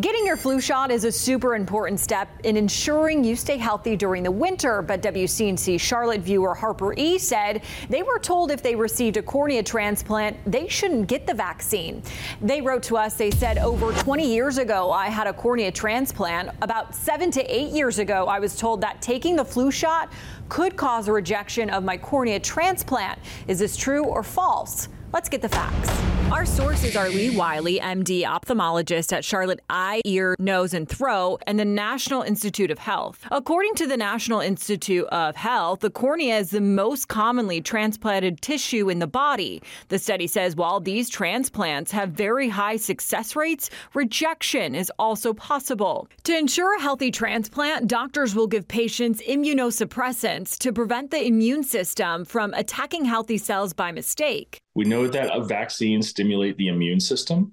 Getting 0.01 0.25
your 0.25 0.37
flu 0.37 0.61
shot 0.61 0.93
is 0.93 1.03
a 1.03 1.11
super 1.11 1.57
important 1.57 1.99
step 1.99 2.29
in 2.45 2.57
ensuring 2.57 3.25
you 3.25 3.35
stay 3.35 3.57
healthy 3.57 3.97
during 3.97 4.23
the 4.23 4.31
winter, 4.31 4.81
but 4.81 5.03
WCNC 5.03 5.81
Charlotte 5.81 6.21
viewer 6.21 6.55
Harper 6.55 6.95
E 6.97 7.19
said 7.19 7.63
they 7.91 8.05
were 8.05 8.21
told 8.21 8.53
if 8.53 8.63
they 8.63 8.77
received 8.77 9.17
a 9.17 9.23
cornea 9.23 9.61
transplant, 9.61 10.37
they 10.47 10.69
shouldn't 10.69 11.09
get 11.09 11.27
the 11.27 11.35
vaccine. 11.35 12.01
They 12.41 12.61
wrote 12.61 12.85
to 12.85 12.97
us, 12.97 13.15
they 13.15 13.33
said 13.33 13.59
over 13.59 13.93
20 13.93 14.33
years 14.33 14.59
ago, 14.59 14.93
I 14.93 15.09
had 15.09 15.27
a 15.27 15.33
cornea 15.33 15.73
transplant. 15.73 16.51
About 16.63 16.95
seven 16.95 17.33
to 17.33 17.43
eight 17.53 17.73
years 17.73 17.99
ago, 17.99 18.29
I 18.29 18.39
was 18.39 18.57
told 18.57 18.81
that 18.83 19.03
taking 19.03 19.35
the 19.35 19.45
flu 19.45 19.73
shot 19.73 20.13
could 20.49 20.77
cause 20.77 21.09
a 21.09 21.13
rejection 21.13 21.71
of 21.71 21.83
my 21.83 21.97
cornea 21.97 22.39
transplant. 22.39 23.19
Is 23.49 23.59
this 23.59 23.77
true 23.77 24.05
or 24.05 24.23
false? 24.23 24.89
Let's 25.12 25.29
get 25.29 25.40
the 25.40 25.49
facts. 25.49 25.88
Our 26.31 26.44
sources 26.44 26.94
are 26.94 27.09
Lee 27.09 27.35
Wiley, 27.35 27.81
MD, 27.81 28.25
ophthalmologist 28.25 29.14
at 29.14 29.25
Charlotte 29.25 29.61
Eye, 29.71 30.03
Ear, 30.05 30.37
Nose, 30.38 30.75
and 30.75 30.87
Throat, 30.87 31.42
and 31.47 31.59
the 31.59 31.64
National 31.64 32.21
Institute 32.21 32.71
of 32.71 32.79
Health. 32.79 33.27
According 33.31 33.77
to 33.77 33.87
the 33.87 33.97
National 33.97 34.40
Institute 34.40 35.07
of 35.07 35.37
Health, 35.37 35.81
the 35.81 35.88
cornea 35.88 36.37
is 36.37 36.51
the 36.51 36.61
most 36.61 37.09
commonly 37.09 37.62
transplanted 37.62 38.42
tissue 38.42 38.90
in 38.90 38.99
the 38.99 39.07
body. 39.07 39.62
The 39.88 39.99
study 39.99 40.27
says 40.27 40.55
while 40.55 40.81
these 40.81 41.09
transplants 41.09 41.90
have 41.92 42.11
very 42.11 42.51
high 42.51 42.77
success 42.77 43.35
rates, 43.35 43.71
rejection 43.94 44.75
is 44.75 44.92
also 44.99 45.33
possible. 45.33 46.09
To 46.25 46.37
ensure 46.37 46.77
a 46.77 46.83
healthy 46.83 47.11
transplant, 47.11 47.88
doctors 47.88 48.35
will 48.35 48.47
give 48.47 48.68
patients 48.68 49.23
immunosuppressants 49.23 50.59
to 50.59 50.75
prevent 50.75 51.11
the 51.11 51.27
immune 51.27 51.64
system 51.64 52.27
from 52.27 52.53
attacking 52.53 53.07
healthy 53.07 53.38
cells 53.38 53.73
by 53.73 53.92
mistake. 53.92 54.61
We 54.79 54.85
know 54.85 55.09
that 55.09 55.49
vaccines 55.49 56.09
stimulate 56.09 56.57
the 56.57 56.69
immune 56.69 57.01
system, 57.01 57.53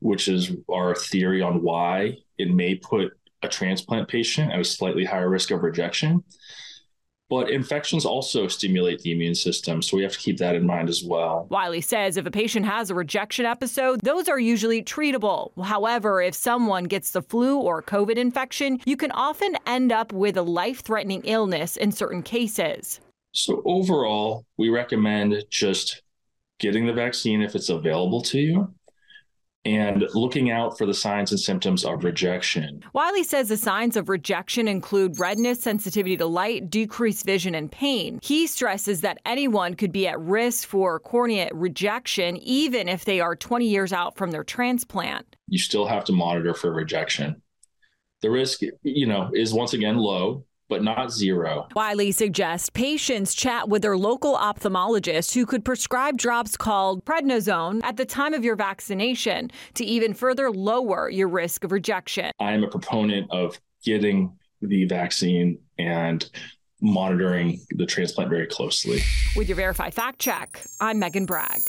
which 0.00 0.26
is 0.26 0.50
our 0.68 0.92
theory 0.92 1.40
on 1.40 1.62
why 1.62 2.18
it 2.36 2.50
may 2.50 2.74
put 2.74 3.12
a 3.44 3.48
transplant 3.48 4.08
patient 4.08 4.50
at 4.50 4.58
a 4.58 4.64
slightly 4.64 5.04
higher 5.04 5.30
risk 5.30 5.52
of 5.52 5.62
rejection. 5.62 6.24
But 7.30 7.48
infections 7.48 8.04
also 8.04 8.48
stimulate 8.48 9.02
the 9.02 9.12
immune 9.12 9.36
system, 9.36 9.82
so 9.82 9.96
we 9.96 10.02
have 10.02 10.10
to 10.14 10.18
keep 10.18 10.38
that 10.38 10.56
in 10.56 10.66
mind 10.66 10.88
as 10.88 11.04
well. 11.04 11.46
Wiley 11.48 11.80
says 11.80 12.16
if 12.16 12.26
a 12.26 12.30
patient 12.32 12.66
has 12.66 12.90
a 12.90 12.94
rejection 12.96 13.46
episode, 13.46 14.00
those 14.00 14.28
are 14.28 14.40
usually 14.40 14.82
treatable. 14.82 15.52
However, 15.64 16.20
if 16.20 16.34
someone 16.34 16.84
gets 16.84 17.12
the 17.12 17.22
flu 17.22 17.60
or 17.60 17.84
COVID 17.84 18.16
infection, 18.16 18.80
you 18.84 18.96
can 18.96 19.12
often 19.12 19.56
end 19.68 19.92
up 19.92 20.12
with 20.12 20.36
a 20.36 20.42
life 20.42 20.80
threatening 20.80 21.22
illness 21.22 21.76
in 21.76 21.92
certain 21.92 22.24
cases. 22.24 22.98
So, 23.32 23.62
overall, 23.64 24.44
we 24.56 24.70
recommend 24.70 25.44
just 25.50 26.02
getting 26.58 26.86
the 26.86 26.92
vaccine 26.92 27.42
if 27.42 27.54
it's 27.54 27.68
available 27.68 28.22
to 28.22 28.38
you 28.38 28.74
and 29.64 30.04
looking 30.14 30.50
out 30.50 30.78
for 30.78 30.86
the 30.86 30.94
signs 30.94 31.30
and 31.30 31.38
symptoms 31.38 31.84
of 31.84 32.04
rejection. 32.04 32.82
Wiley 32.94 33.22
says 33.22 33.48
the 33.48 33.56
signs 33.56 33.96
of 33.96 34.08
rejection 34.08 34.66
include 34.68 35.18
redness, 35.18 35.60
sensitivity 35.60 36.16
to 36.16 36.26
light, 36.26 36.70
decreased 36.70 37.26
vision, 37.26 37.54
and 37.54 37.70
pain. 37.70 38.18
He 38.22 38.46
stresses 38.46 39.02
that 39.02 39.18
anyone 39.26 39.74
could 39.74 39.92
be 39.92 40.06
at 40.06 40.18
risk 40.20 40.66
for 40.66 40.98
cornea 41.00 41.50
rejection 41.52 42.36
even 42.38 42.88
if 42.88 43.04
they 43.04 43.20
are 43.20 43.36
20 43.36 43.66
years 43.66 43.92
out 43.92 44.16
from 44.16 44.30
their 44.30 44.44
transplant. 44.44 45.36
You 45.48 45.58
still 45.58 45.86
have 45.86 46.04
to 46.04 46.12
monitor 46.12 46.54
for 46.54 46.72
rejection. 46.72 47.42
The 48.22 48.30
risk, 48.30 48.60
you 48.82 49.06
know, 49.06 49.30
is 49.34 49.52
once 49.52 49.74
again 49.74 49.96
low 49.96 50.44
but 50.68 50.82
not 50.82 51.10
zero. 51.12 51.66
Wiley 51.74 52.12
suggests 52.12 52.70
patients 52.70 53.34
chat 53.34 53.68
with 53.68 53.82
their 53.82 53.96
local 53.96 54.36
ophthalmologist 54.36 55.34
who 55.34 55.46
could 55.46 55.64
prescribe 55.64 56.16
drops 56.16 56.56
called 56.56 57.04
prednisone 57.04 57.80
at 57.82 57.96
the 57.96 58.04
time 58.04 58.34
of 58.34 58.44
your 58.44 58.56
vaccination 58.56 59.50
to 59.74 59.84
even 59.84 60.14
further 60.14 60.50
lower 60.50 61.08
your 61.08 61.28
risk 61.28 61.64
of 61.64 61.72
rejection. 61.72 62.30
I 62.38 62.52
am 62.52 62.64
a 62.64 62.68
proponent 62.68 63.30
of 63.30 63.58
getting 63.84 64.36
the 64.60 64.84
vaccine 64.86 65.58
and 65.78 66.28
monitoring 66.80 67.60
the 67.70 67.86
transplant 67.86 68.30
very 68.30 68.46
closely. 68.46 69.00
With 69.36 69.48
your 69.48 69.56
Verify 69.56 69.90
Fact 69.90 70.18
Check, 70.18 70.62
I'm 70.80 70.98
Megan 70.98 71.26
Bragg. 71.26 71.60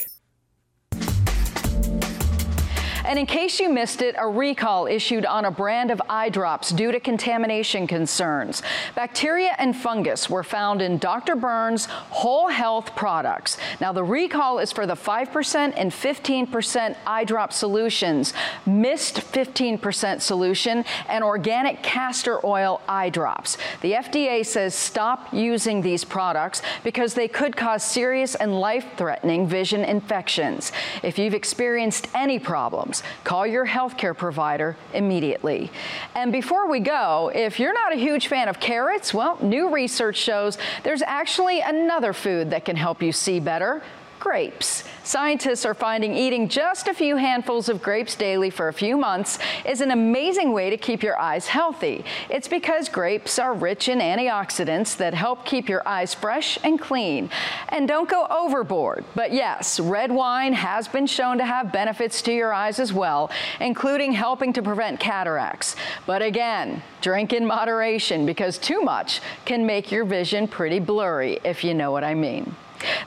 And 3.09 3.17
in 3.17 3.25
case 3.25 3.59
you 3.59 3.69
missed 3.69 4.03
it, 4.03 4.13
a 4.19 4.29
recall 4.29 4.85
issued 4.85 5.25
on 5.25 5.45
a 5.45 5.49
brand 5.49 5.89
of 5.89 5.99
eye 6.07 6.29
drops 6.29 6.69
due 6.69 6.91
to 6.91 6.99
contamination 6.99 7.87
concerns. 7.87 8.61
Bacteria 8.93 9.55
and 9.57 9.75
fungus 9.75 10.29
were 10.29 10.43
found 10.43 10.79
in 10.79 10.99
Dr. 10.99 11.35
Berne's 11.35 11.87
Whole 11.87 12.49
Health 12.49 12.95
products. 12.95 13.57
Now, 13.81 13.91
the 13.91 14.03
recall 14.03 14.59
is 14.59 14.71
for 14.71 14.85
the 14.85 14.93
5% 14.93 15.73
and 15.75 15.91
15% 15.91 16.95
eye 17.07 17.23
drop 17.23 17.51
solutions, 17.51 18.35
mist 18.67 19.15
15% 19.15 20.21
solution, 20.21 20.85
and 21.07 21.23
organic 21.23 21.81
castor 21.81 22.45
oil 22.45 22.79
eye 22.87 23.09
drops. 23.09 23.57
The 23.81 23.93
FDA 23.93 24.45
says 24.45 24.75
stop 24.75 25.33
using 25.33 25.81
these 25.81 26.03
products 26.03 26.61
because 26.83 27.15
they 27.15 27.27
could 27.27 27.57
cause 27.57 27.83
serious 27.83 28.35
and 28.35 28.59
life 28.59 28.85
threatening 28.97 29.47
vision 29.47 29.83
infections. 29.83 30.71
If 31.01 31.17
you've 31.17 31.33
experienced 31.33 32.07
any 32.13 32.37
problems, 32.37 32.98
call 33.23 33.45
your 33.45 33.65
healthcare 33.65 34.15
provider 34.15 34.75
immediately. 34.93 35.71
And 36.15 36.31
before 36.31 36.69
we 36.69 36.79
go, 36.79 37.31
if 37.33 37.59
you're 37.59 37.73
not 37.73 37.93
a 37.93 37.97
huge 37.97 38.27
fan 38.27 38.47
of 38.47 38.59
carrots, 38.59 39.13
well, 39.13 39.37
new 39.41 39.73
research 39.73 40.17
shows 40.17 40.57
there's 40.83 41.01
actually 41.01 41.61
another 41.61 42.13
food 42.13 42.49
that 42.51 42.65
can 42.65 42.75
help 42.75 43.01
you 43.01 43.11
see 43.11 43.39
better 43.39 43.81
grapes. 44.19 44.83
Scientists 45.03 45.65
are 45.65 45.73
finding 45.73 46.13
eating 46.13 46.47
just 46.47 46.87
a 46.87 46.93
few 46.93 47.15
handfuls 47.15 47.69
of 47.69 47.81
grapes 47.81 48.15
daily 48.15 48.49
for 48.49 48.67
a 48.67 48.73
few 48.73 48.97
months 48.97 49.39
is 49.65 49.81
an 49.81 49.91
amazing 49.91 50.51
way 50.53 50.69
to 50.69 50.77
keep 50.77 51.01
your 51.01 51.17
eyes 51.19 51.47
healthy. 51.47 52.03
It's 52.29 52.47
because 52.47 52.89
grapes 52.89 53.39
are 53.39 53.53
rich 53.53 53.89
in 53.89 53.99
antioxidants 53.99 54.97
that 54.97 55.13
help 55.13 55.45
keep 55.45 55.67
your 55.67 55.87
eyes 55.87 56.13
fresh 56.13 56.59
and 56.63 56.79
clean. 56.79 57.29
And 57.69 57.87
don't 57.87 58.09
go 58.09 58.27
overboard. 58.29 59.05
But 59.15 59.33
yes, 59.33 59.79
red 59.79 60.11
wine 60.11 60.53
has 60.53 60.87
been 60.87 61.07
shown 61.07 61.37
to 61.39 61.45
have 61.45 61.71
benefits 61.71 62.21
to 62.23 62.31
your 62.31 62.53
eyes 62.53 62.79
as 62.79 62.93
well, 62.93 63.31
including 63.59 64.11
helping 64.11 64.53
to 64.53 64.61
prevent 64.61 64.99
cataracts. 64.99 65.75
But 66.05 66.21
again, 66.21 66.83
drink 67.01 67.33
in 67.33 67.45
moderation 67.45 68.25
because 68.25 68.57
too 68.57 68.81
much 68.81 69.21
can 69.45 69.65
make 69.65 69.91
your 69.91 70.05
vision 70.05 70.47
pretty 70.47 70.79
blurry, 70.79 71.39
if 71.43 71.63
you 71.63 71.73
know 71.73 71.91
what 71.91 72.03
I 72.03 72.13
mean. 72.13 72.55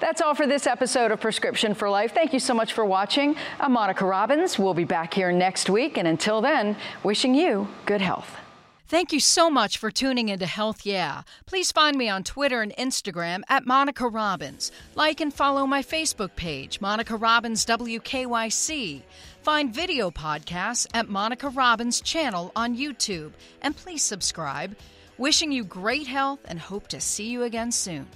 That's 0.00 0.20
all 0.20 0.34
for 0.34 0.46
this 0.46 0.66
episode 0.66 1.10
of 1.10 1.20
Prescription 1.20 1.74
for 1.74 1.88
Life. 1.88 2.12
Thank 2.12 2.32
you 2.32 2.40
so 2.40 2.54
much 2.54 2.72
for 2.72 2.84
watching. 2.84 3.36
I'm 3.60 3.72
Monica 3.72 4.04
Robbins. 4.04 4.58
We'll 4.58 4.74
be 4.74 4.84
back 4.84 5.14
here 5.14 5.32
next 5.32 5.70
week. 5.70 5.96
And 5.96 6.08
until 6.08 6.40
then, 6.40 6.76
wishing 7.02 7.34
you 7.34 7.68
good 7.86 8.00
health. 8.00 8.36
Thank 8.88 9.10
you 9.10 9.20
so 9.20 9.48
much 9.48 9.78
for 9.78 9.90
tuning 9.90 10.28
into 10.28 10.44
Health 10.44 10.84
Yeah. 10.84 11.22
Please 11.46 11.72
find 11.72 11.96
me 11.96 12.10
on 12.10 12.24
Twitter 12.24 12.60
and 12.60 12.76
Instagram 12.76 13.40
at 13.48 13.64
Monica 13.64 14.06
Robbins. 14.06 14.70
Like 14.94 15.18
and 15.22 15.32
follow 15.32 15.66
my 15.66 15.82
Facebook 15.82 16.36
page, 16.36 16.78
Monica 16.78 17.16
Robbins 17.16 17.64
WKYC. 17.64 19.00
Find 19.40 19.74
video 19.74 20.10
podcasts 20.10 20.86
at 20.92 21.08
Monica 21.08 21.48
Robbins 21.48 22.02
channel 22.02 22.52
on 22.54 22.76
YouTube. 22.76 23.32
And 23.62 23.74
please 23.74 24.02
subscribe. 24.02 24.76
Wishing 25.16 25.52
you 25.52 25.64
great 25.64 26.06
health 26.06 26.40
and 26.44 26.58
hope 26.58 26.88
to 26.88 27.00
see 27.00 27.30
you 27.30 27.44
again 27.44 27.72
soon. 27.72 28.06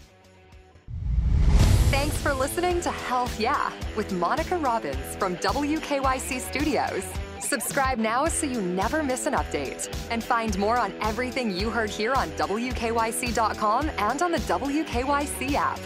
Thanks 1.90 2.16
for 2.18 2.34
listening 2.34 2.80
to 2.80 2.90
Health 2.90 3.38
Yeah 3.38 3.72
with 3.96 4.10
Monica 4.12 4.56
Robbins 4.56 5.14
from 5.20 5.36
WKYC 5.36 6.40
Studios. 6.40 7.04
Subscribe 7.38 7.98
now 7.98 8.26
so 8.26 8.44
you 8.44 8.60
never 8.60 9.04
miss 9.04 9.26
an 9.26 9.34
update. 9.34 9.88
And 10.10 10.22
find 10.22 10.58
more 10.58 10.78
on 10.78 10.92
everything 11.00 11.56
you 11.56 11.70
heard 11.70 11.88
here 11.88 12.12
on 12.12 12.30
WKYC.com 12.30 13.88
and 13.98 14.20
on 14.20 14.32
the 14.32 14.38
WKYC 14.38 15.54
app. 15.54 15.78